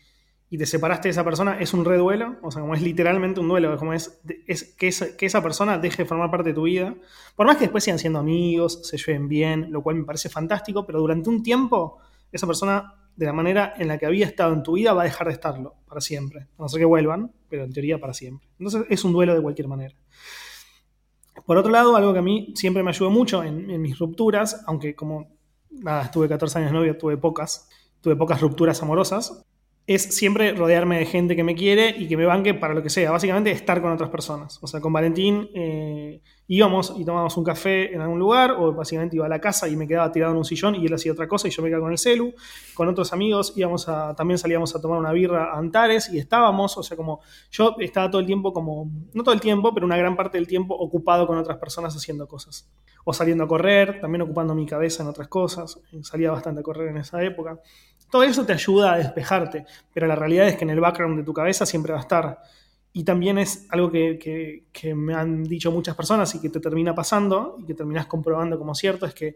[0.57, 2.37] te separaste de esa persona, es un reduelo.
[2.41, 5.77] O sea, como es literalmente un duelo, como es, es que, esa, que esa persona
[5.77, 6.95] deje de formar parte de tu vida.
[7.35, 10.85] Por más que después sigan siendo amigos, se lleven bien, lo cual me parece fantástico,
[10.85, 11.99] pero durante un tiempo
[12.31, 15.05] esa persona de la manera en la que había estado en tu vida va a
[15.05, 16.47] dejar de estarlo para siempre.
[16.57, 18.47] A no ser que vuelvan, pero en teoría para siempre.
[18.57, 19.93] Entonces es un duelo de cualquier manera.
[21.45, 24.95] Por otro lado, algo que a mí siempre me ayudó mucho en, mis rupturas, aunque
[24.95, 25.35] como
[25.69, 27.67] nada, estuve 14 años novia, tuve pocas,
[28.01, 29.43] tuve pocas rupturas amorosas,
[29.89, 32.91] es siempre rodearme de gente que me quiere y que me banque para lo que
[32.91, 33.09] sea.
[33.09, 34.59] Básicamente estar con otras personas.
[34.61, 39.15] O sea, con Valentín eh, íbamos y tomábamos un café en algún lugar, o básicamente
[39.15, 41.27] iba a la casa y me quedaba tirado en un sillón y él hacía otra
[41.27, 42.35] cosa y yo me quedaba con el celu.
[42.75, 46.83] Con otros amigos íbamos también salíamos a tomar una birra a Antares y estábamos, o
[46.83, 50.15] sea, como yo estaba todo el tiempo como, no todo el tiempo, pero una gran
[50.15, 52.69] parte del tiempo ocupado con otras personas haciendo cosas.
[53.05, 55.81] O saliendo a correr, también ocupando mi cabeza en otras cosas.
[56.03, 57.59] Salía bastante a correr en esa época.
[58.09, 61.23] Todo eso te ayuda a despejarte, pero la realidad es que en el background de
[61.23, 62.39] tu cabeza siempre va a estar
[62.91, 67.57] y también es algo que, me han dicho muchas personas y que te termina pasando
[67.59, 69.35] y que terminas comprobando como cierto, es que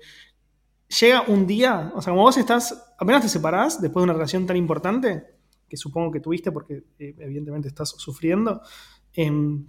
[0.99, 4.45] llega un día, o sea, como vos estás, apenas te separás después de una relación
[4.45, 5.23] tan importante,
[5.69, 8.61] que supongo que tuviste porque eh, evidentemente estás sufriendo,
[9.13, 9.65] em,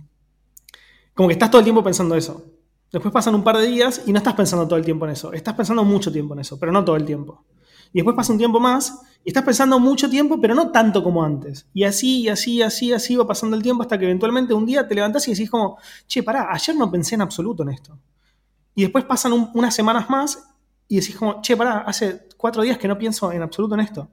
[1.15, 2.45] como que estás todo el tiempo pensando eso.
[2.91, 5.33] Después pasan un par de días y no estás pensando todo el tiempo en eso,
[5.33, 7.45] estás pensando mucho tiempo en eso, pero no todo el tiempo.
[7.95, 11.23] Y después pasa un tiempo más y estás pensando mucho tiempo, pero no tanto como
[11.23, 11.69] antes.
[11.73, 14.87] Y así, y así, así, así va pasando el tiempo hasta que eventualmente un día
[14.87, 15.79] te levantás y decís como,
[16.09, 17.97] che, pará, ayer no pensé en absoluto en esto.
[18.75, 20.45] Y después pasan unas semanas más
[20.89, 24.11] y decís como, che, pará, hace cuatro días que no pienso en absoluto en esto.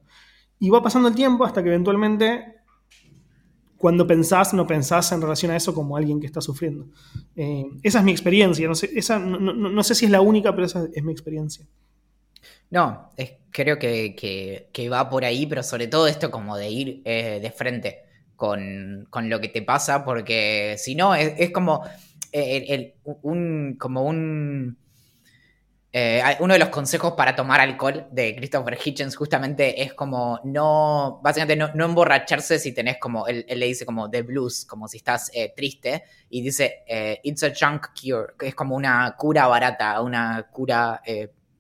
[0.59, 2.61] Y va pasando el tiempo hasta que eventualmente
[3.77, 6.85] cuando pensás, no pensás en relación a eso como alguien que está sufriendo.
[7.35, 10.67] Eh, esa es mi experiencia, no sé, esa, no, sé si es la única, pero
[10.67, 11.65] esa es mi experiencia.
[12.71, 17.39] No, es, creo que, va por ahí, pero sobre todo esto como de ir eh,
[17.41, 18.05] de frente
[18.35, 21.83] con, lo que te pasa, porque si no, es, como,
[22.31, 24.77] eh, un, como un...
[25.93, 31.19] Eh, uno de los consejos para tomar alcohol de Christopher Hitchens justamente es como no,
[31.21, 35.29] básicamente no, emborracharse si tenés como, él, le dice como the blues, como si estás
[35.53, 36.85] triste, y dice
[37.23, 41.01] it's a junk cure, que es como una cura barata, una cura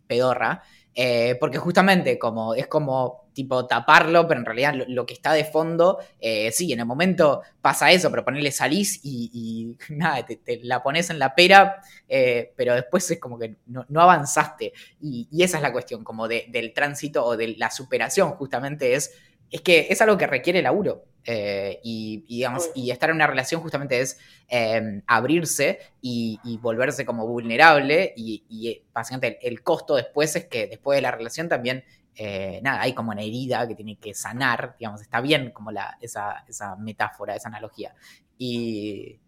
[0.07, 0.63] pedorra,
[0.93, 5.45] eh, porque justamente como es como tipo taparlo, pero en realidad lo, que está de
[5.45, 10.83] fondo, eh, sí, en el momento pasa eso, pero ponerle salís y, nada, te, la
[10.83, 14.73] pones en la pera, eh, pero después es como que no, avanzaste.
[15.01, 19.13] Y, esa es la cuestión, como del tránsito o de la superación, justamente es
[19.51, 21.03] es que es algo que requiere laburo.
[21.23, 27.27] Eh, y, digamos, y estar en una relación justamente es em, abrirse y, volverse como
[27.27, 28.13] vulnerable.
[28.15, 31.83] Y, eh, básicamente el, costo después es que después de la relación también,
[32.15, 34.75] eh, nada, hay como una herida que tiene que sanar.
[34.79, 37.93] Digamos, está bien como la, esa, esa metáfora, esa analogía.
[38.37, 39.19] Y,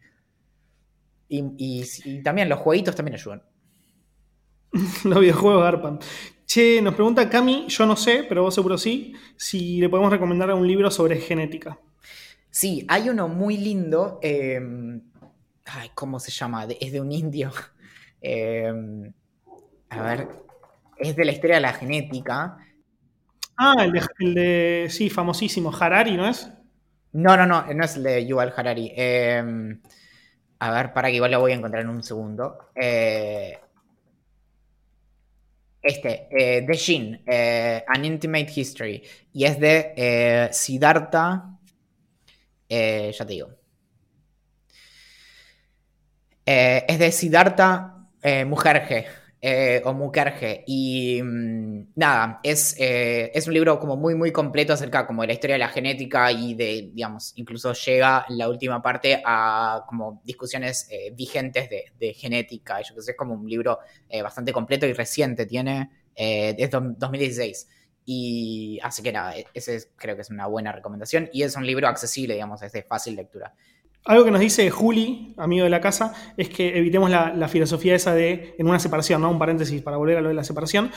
[1.27, 3.43] y, también los jueguitos también ayudan.
[5.03, 5.99] los videojuegos Arpan.
[6.53, 10.53] Che, nos pregunta Cami, yo no sé, pero vos seguro sí, si le podemos recomendar
[10.53, 11.79] un libro sobre genética.
[12.51, 14.19] Sí, hay uno muy lindo.
[14.21, 15.01] Em,
[15.65, 16.67] ay, ¿cómo se llama?
[16.79, 17.51] es de un indio.
[18.21, 19.11] Em,
[19.89, 20.27] a ver,
[20.97, 22.59] es de la historia de la genética.
[23.57, 23.87] Ah,
[24.19, 26.51] el de, sí, famosísimo, Harari, ¿no es?
[27.13, 28.93] No, no, no, no es el de Yuval Harari.
[28.95, 29.81] Em,
[30.59, 32.69] a ver, para que igual lo voy a encontrar en un segundo.
[32.75, 33.57] Eh,
[35.83, 39.03] este, eh, The Shin, eh, An Intimate History.
[39.33, 41.49] Y es de eh, Siddhartha.
[42.69, 43.49] ya te digo.
[46.45, 48.07] es de Siddhartha
[48.45, 49.22] Mujerje.
[49.45, 50.63] Eh, o Mukerje.
[50.65, 55.27] Y mm, nada, es, eh, es, un libro como muy, muy completo acerca como de
[55.27, 59.83] la historia de la genética y de, digamos, incluso llega en la última parte a
[59.85, 62.79] como discusiones eh, vigentes de, genética.
[62.83, 63.79] Yo creo que es como un libro
[64.23, 67.67] bastante completo y reciente, tiene, es 2016.
[68.05, 71.67] Y así que nada, e-, ese creo que es una buena recomendación y es un
[71.67, 73.53] libro accesible, digamos, es de fácil lectura.
[74.05, 78.13] Algo que nos dice Juli, amigo de la casa, es que evitemos la, filosofía esa
[78.13, 79.29] de, en una separación, ¿no?
[79.29, 80.91] Un paréntesis para volver a lo de la separación,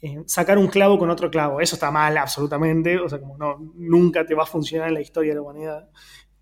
[0.00, 1.60] eh, sacar un clavo con otro clavo.
[1.60, 2.98] Eso está mal, absolutamente.
[2.98, 5.88] O sea, como no, nunca te va a funcionar en la historia de la humanidad.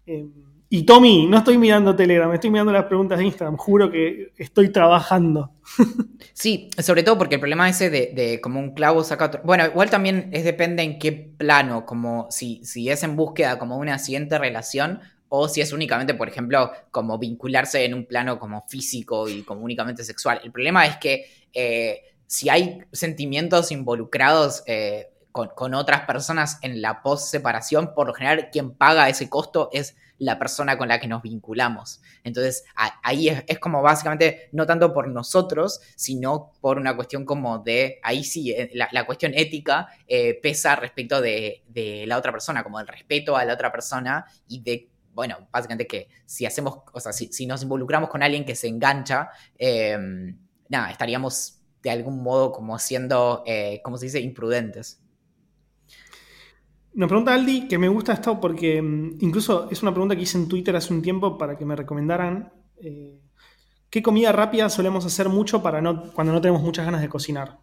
[0.06, 0.26] Eh,
[0.68, 3.56] y Tommy, no estoy mirando Telegram, estoy mirando las preguntas de Instagram.
[3.56, 5.52] Juro que estoy trabajando.
[6.32, 9.40] Sí, sobre todo porque el problema ese de, de como un clavo saca otro.
[9.44, 13.76] Bueno, igual también es depende en qué plano, como si, si es en búsqueda como
[13.76, 15.00] una siguiente relación
[15.30, 19.62] o si es únicamente, por ejemplo, como vincularse en un plano como físico y como
[19.62, 20.40] únicamente sexual.
[20.42, 27.00] El problema es que eh, si hay sentimientos involucrados eh, con, otras personas en la
[27.02, 31.22] post-separación, por lo general quien paga ese costo es la persona con la que nos
[31.22, 32.02] vinculamos.
[32.24, 38.00] Entonces ahí es, como básicamente no tanto por nosotros, sino por una cuestión como de,
[38.02, 39.88] ahí sí, eh, la, cuestión ética
[40.42, 41.62] pesa respecto de,
[42.06, 44.89] la otra persona, como el respeto a la otra persona y de
[45.20, 49.28] bueno, básicamente que si hacemos, o sea, si, nos involucramos con alguien que se engancha,
[49.58, 50.34] em,
[50.70, 55.02] nada, estaríamos de algún modo como siendo, eh, ¿cómo se dice?, imprudentes.
[56.94, 60.38] Nos pregunta Aldi que me gusta esto porque em, incluso es una pregunta que hice
[60.38, 63.20] en Twitter hace un tiempo para que me recomendaran eh,
[63.90, 67.58] qué comida rápida solemos hacer mucho para no, cuando no tenemos muchas ganas de cocinar.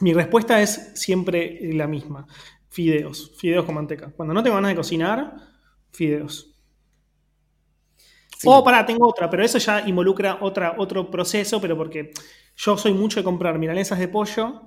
[0.00, 2.26] Mi respuesta es siempre la misma
[2.68, 4.12] fideos, fideos con manteca.
[4.16, 5.34] Cuando no tengo ganas de cocinar,
[5.90, 6.54] fideos.
[8.44, 12.12] O para, tengo otra, pero eso ya involucra otra, otro proceso, pero porque
[12.56, 14.62] yo soy mucho de comprar milanesas de pollo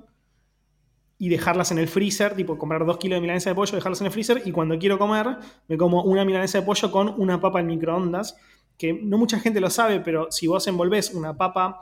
[1.17, 4.07] y dejarlas en el freezer, tipo comprar dos kilos de milanesa de pollo, dejarlas en
[4.07, 5.37] el freezer y cuando quiero comer
[5.67, 8.35] me como una milanesa de pollo con una papa en microondas,
[8.77, 11.79] que no mucha gente lo sabe, pero si vos envolvés una papa,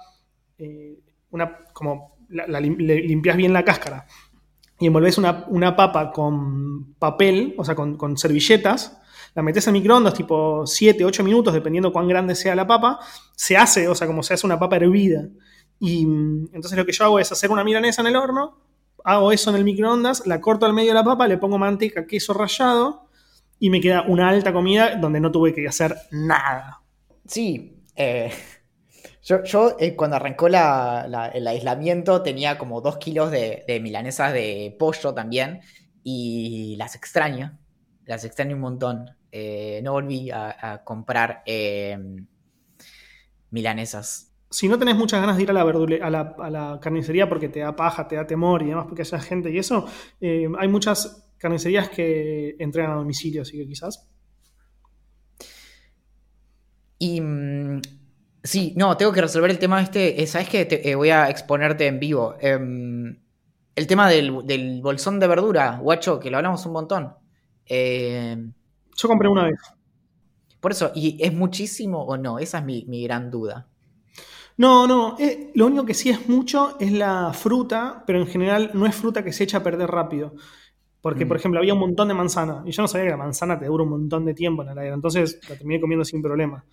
[0.57, 0.99] eh,
[1.31, 4.05] una, como la, limpias bien la cáscara,
[4.79, 8.97] y envolves una, papa con papel, o sea, con, servilletas,
[9.35, 12.99] la metes en microondas tipo 7, 8 minutos, dependiendo cuán grande sea la papa,
[13.35, 15.27] se hace, o sea, como se hace una papa hervida.
[15.79, 18.57] Y mm, entonces lo que yo hago es hacer una milanesa en el horno,
[19.03, 22.07] hago eso en el microondas, la corto al medio de la papa, le pongo manteca,
[22.07, 23.09] queso rallado
[23.59, 26.81] y me queda una alta comida donde no tuve que hacer nada.
[27.25, 28.31] Sí, eh,
[29.37, 30.55] yo, eh, cuando arrancó el
[31.47, 35.61] aislamiento tenía como dos kilos de, milanesas de pollo también
[36.03, 37.57] y las extraño,
[38.05, 39.11] las extraño un montón.
[39.31, 42.25] Eh, no volví a, comprar em,
[43.51, 44.33] milanesas.
[44.49, 47.75] Si no tenés muchas ganas de ir a la, a la, carnicería porque te da
[47.75, 49.85] paja, te da temor y demás porque haya gente y eso,
[50.19, 54.09] em, hay muchas carnicerías que entregan a domicilio, así que quizás.
[56.97, 57.81] Y mm,
[58.43, 60.21] Sí, no, tengo que resolver el tema este.
[60.21, 60.65] Eh, ¿Sabes qué?
[60.65, 62.35] Te, eh, voy a exponerte en vivo.
[62.39, 63.19] Em,
[63.75, 67.13] el tema del, bolsón de verdura, guacho, que lo hablamos un montón.
[67.65, 68.53] Em,
[68.95, 69.59] Yo compré una vez.
[70.59, 72.39] Por eso, ¿y es muchísimo o no?
[72.39, 73.67] Esa es mi, gran duda.
[74.57, 78.71] No, no, eh, lo único que sí es mucho es la fruta, pero en general
[78.73, 80.33] no es fruta que se echa a perder rápido.
[81.01, 81.39] Porque, por mm.
[81.39, 83.85] ejemplo, había un montón de manzana y yo no sabía que la manzana te dura
[83.85, 86.65] un montón de tiempo en el aire, entonces la terminé comiendo sin problema.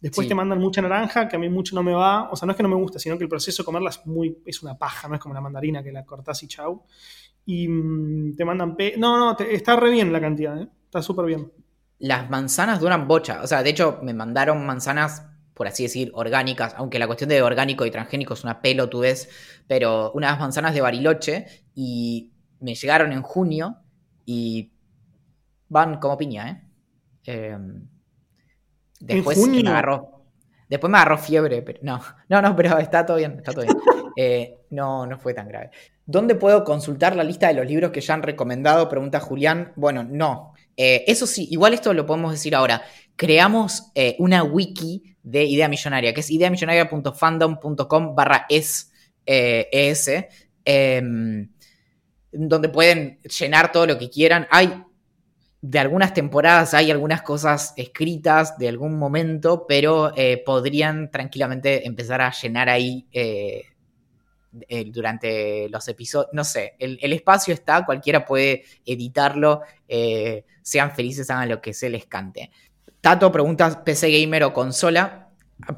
[0.00, 2.30] Después te mandan mucha naranja, que a mí mucho no me va.
[2.30, 4.06] O sea, no es que no me guste, sino que el proceso de comerla es,
[4.06, 6.84] muy, es una paja, no es como la mandarina que la cortás y chau.
[7.44, 8.76] Y mm, te mandan...
[8.76, 10.68] Pe no, no, está re bien la cantidad, ¿eh?
[10.86, 11.52] Está súper bien.
[11.98, 13.42] Las manzanas duran bocha.
[13.42, 17.42] O sea, de hecho, me mandaron manzanas, por así decir, orgánicas, aunque la cuestión de
[17.42, 19.28] orgánico y transgénico es una pelotudez,
[19.66, 23.76] pero unas manzanas de Bariloche y me llegaron en junio
[24.24, 24.72] y
[25.68, 26.62] van como piña, ¿eh?
[27.26, 27.58] eh
[29.00, 30.20] Después me agarró.
[30.68, 33.76] Después me agarró fiebre, pero no, no, no, pero está todo bien, está todo bien.
[34.16, 35.70] Eh, no, no fue tan grave.
[36.04, 38.88] ¿Dónde puedo consultar la lista de los libros que ya han recomendado?
[38.88, 39.72] Pregunta Julián.
[39.76, 40.52] Bueno, no.
[40.76, 42.82] Eh, eso sí, igual esto lo podemos decir ahora.
[43.16, 48.92] Creamos eh, una wiki de Idea Millonaria, que es ideamillonaria.fandom.com barra es,
[49.24, 50.10] es
[50.64, 51.48] em,
[52.32, 54.48] donde pueden llenar todo lo que quieran.
[54.50, 54.82] Hay
[55.62, 62.22] de algunas temporadas hay algunas cosas escritas de algún momento, pero eh, podrían tranquilamente empezar
[62.22, 63.64] a llenar ahí eh,
[64.86, 66.30] durante los episodios.
[66.32, 71.90] No sé, el, espacio está, cualquiera puede editarlo, eh, sean felices, hagan lo que se
[71.90, 72.50] les cante.
[73.02, 75.28] Tato pregunta, ¿PC gamer o consola?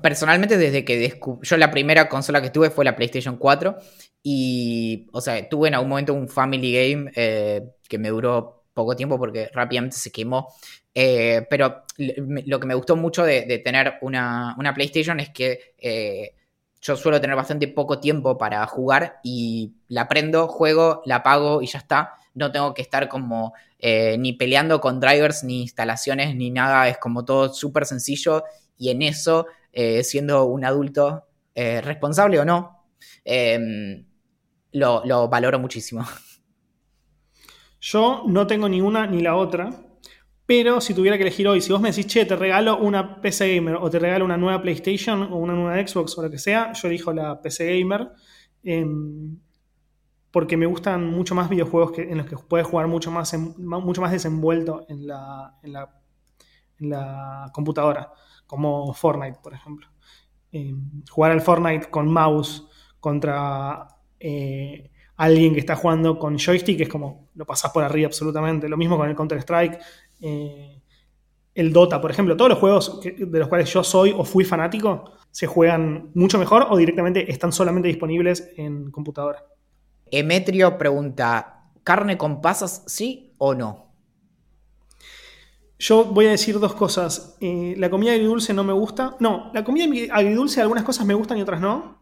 [0.01, 3.76] Personalmente, desde que yo la primera consola que tuve fue la PlayStation 4
[4.22, 9.18] y, o sea, tuve en algún momento un Family Game que me duró poco tiempo
[9.18, 10.48] porque rápidamente se quemó.
[10.94, 16.34] Eh, pero lo que me gustó mucho de, tener una, PlayStation es que eh,
[16.80, 21.66] yo suelo tener bastante poco tiempo para jugar y la prendo, juego, la pago y
[21.66, 22.14] ya está.
[22.34, 26.88] No tengo que estar como eh, ni peleando con drivers, ni instalaciones, ni nada.
[26.88, 28.44] Es como todo súper sencillo
[28.78, 29.46] y en eso,
[30.02, 32.84] siendo un adulto responsable o no,
[34.72, 36.04] lo, lo valoro muchísimo.
[37.85, 39.70] Yo no tengo ni una ni la otra,
[40.47, 43.57] pero si tuviera que elegir hoy, si vos me decís, che, te regalo una PC
[43.57, 46.72] Gamer o te regalo una nueva PlayStation o una nueva Xbox o lo que sea,
[46.74, 48.12] yo elijo la PC Gamer.
[48.62, 49.37] Em,
[50.30, 54.12] porque me gustan mucho más videojuegos en los que puedes jugar mucho más, mucho más
[54.12, 55.72] desenvuelto en la, en
[56.89, 58.12] la, computadora,
[58.47, 59.89] como Fortnite, por ejemplo.
[60.53, 62.64] Em, jugar al Fortnite con mouse
[63.01, 63.89] contra
[64.20, 68.68] eh, alguien que está jugando con joystick es como lo pasás por arriba absolutamente.
[68.68, 69.78] Lo mismo con el Counter-Strike,
[70.20, 70.80] eh,
[71.54, 72.36] el Dota, por ejemplo.
[72.36, 76.66] Todos los juegos de los cuales yo soy o fui fanático se juegan mucho mejor
[76.68, 79.46] o directamente están solamente disponibles en computadora.
[80.10, 83.92] Emetrio pregunta, ¿carne con pasas sí o no?
[85.78, 87.36] Yo voy a decir dos cosas.
[87.40, 89.16] Eh, la comida agridulce no me gusta.
[89.18, 92.01] No, la comida agridulce algunas cosas me gustan y otras no.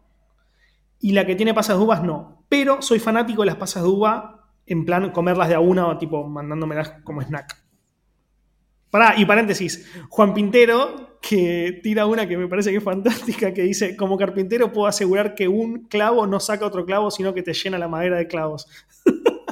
[1.01, 2.45] Y la que tiene pasas de uvas no.
[2.47, 5.97] Pero soy fanático de las pasas de uva en plan comerlas de a una o
[5.97, 7.57] tipo mandándomelas como snack.
[8.89, 13.61] Pará, y paréntesis, Juan Pintero, que tira una que me parece que es fantástica, que
[13.63, 17.53] dice, como carpintero puedo asegurar que un clavo no saca otro clavo, sino que te
[17.53, 18.67] llena la madera de clavos.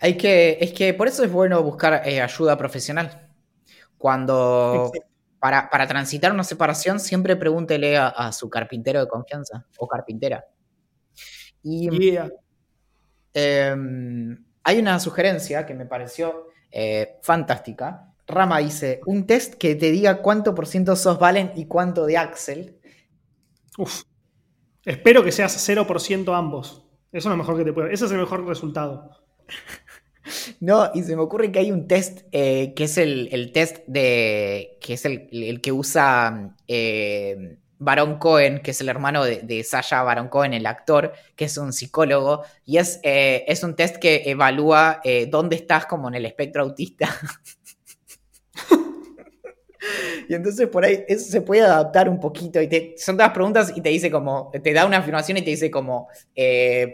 [0.00, 3.28] Hay que, es que por eso es bueno buscar eh, ayuda profesional.
[3.96, 4.92] Cuando,
[5.38, 10.44] para, transitar una separación, siempre pregúntele a, su carpintero de confianza o carpintera.
[11.62, 11.88] Y
[13.34, 18.12] em, hay una sugerencia que me pareció eh, fantástica.
[18.26, 22.16] Rama dice, un test que te diga cuánto por ciento sos Valen y cuánto de
[22.16, 22.80] Axel.
[23.78, 24.02] Uf.
[24.84, 26.86] Espero que seas 0% ambos.
[27.12, 27.92] Eso es lo mejor que te puede.
[27.92, 29.10] Ese es el mejor resultado.
[30.60, 34.78] No, y se me ocurre que hay un test eh, que es el, test de.
[34.80, 40.02] que es el, que usa eh, Baron Cohen, que es el hermano de, de, Sasha
[40.02, 44.22] Baron Cohen, el actor, que es un psicólogo, y es, eh, es un test que
[44.26, 45.00] evalúa
[45.30, 47.08] dónde estás como en el espectro autista.
[50.28, 52.60] Y entonces por ahí eso se puede adaptar un poquito.
[52.60, 55.50] Y te, son todas preguntas y te dice como, te da una afirmación y te
[55.50, 56.08] dice como,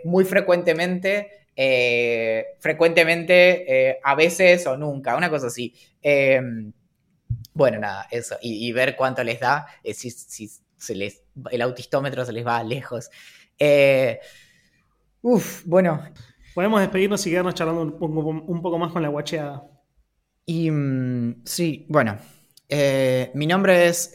[0.04, 5.74] muy frecuentemente eh, frecuentemente, eh, a veces o nunca, una cosa así.
[6.00, 6.72] Em,
[7.54, 8.36] bueno, nada, eso.
[8.40, 13.10] Y, ver cuánto les da, eh, si, se les, el autistómetro se les va lejos.
[15.22, 16.02] uf, bueno.
[16.54, 19.64] Podemos despedirnos y quedarnos charlando un poco, más con la guacheada.
[20.44, 22.18] Y mm, sí, bueno.
[23.34, 24.12] mi nombre es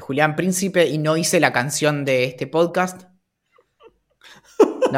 [0.00, 3.08] Julián Príncipe y no hice la canción de este podcast.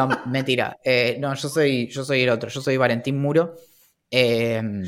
[0.00, 0.78] No, mentira.
[0.82, 2.48] Eh, no, yo soy, yo soy el otro.
[2.48, 3.54] Yo soy Valentín Muro.
[4.10, 4.82] Em,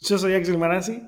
[0.00, 1.02] yo soy Axel Marazzi.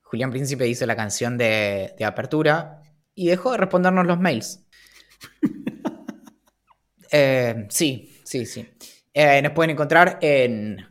[0.00, 2.80] Julián Príncipe hizo la canción de, apertura
[3.14, 4.66] y dejó de respondernos los mails.
[7.10, 8.66] Em, sí, sí, sí.
[9.12, 10.84] Eh, nos pueden encontrar en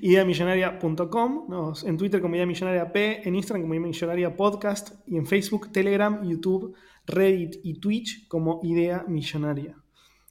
[0.00, 5.24] ideamillonaria.com, en Twitter como Idea Millonaria P, en Instagram como Idea Millonaria Podcast y en
[5.24, 6.74] Facebook, Telegram, YouTube,
[7.06, 9.76] Reddit y Twitch como Idea Millonaria.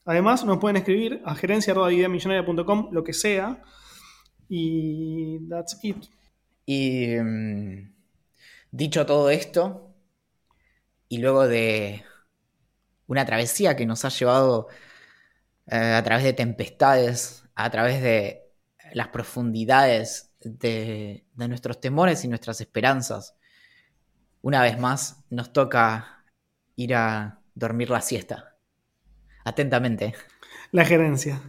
[0.06, 3.62] Además, nos pueden escribir a gerencia.ideamillonaria.com, lo que sea.
[4.50, 6.06] Y that's it.
[6.66, 7.94] Y mm,
[8.72, 9.94] dicho todo esto,
[11.08, 12.04] y luego de
[13.08, 14.68] una travesía que nos ha llevado
[15.68, 18.42] eh, a través de tempestades, a través de
[18.94, 23.36] las profundidades de, de nuestros temores y nuestras esperanzas,
[24.42, 26.21] una vez más nos toca
[26.84, 28.56] ir a dormir la siesta.
[29.44, 30.14] Atentamente.
[30.72, 31.42] La gerencia.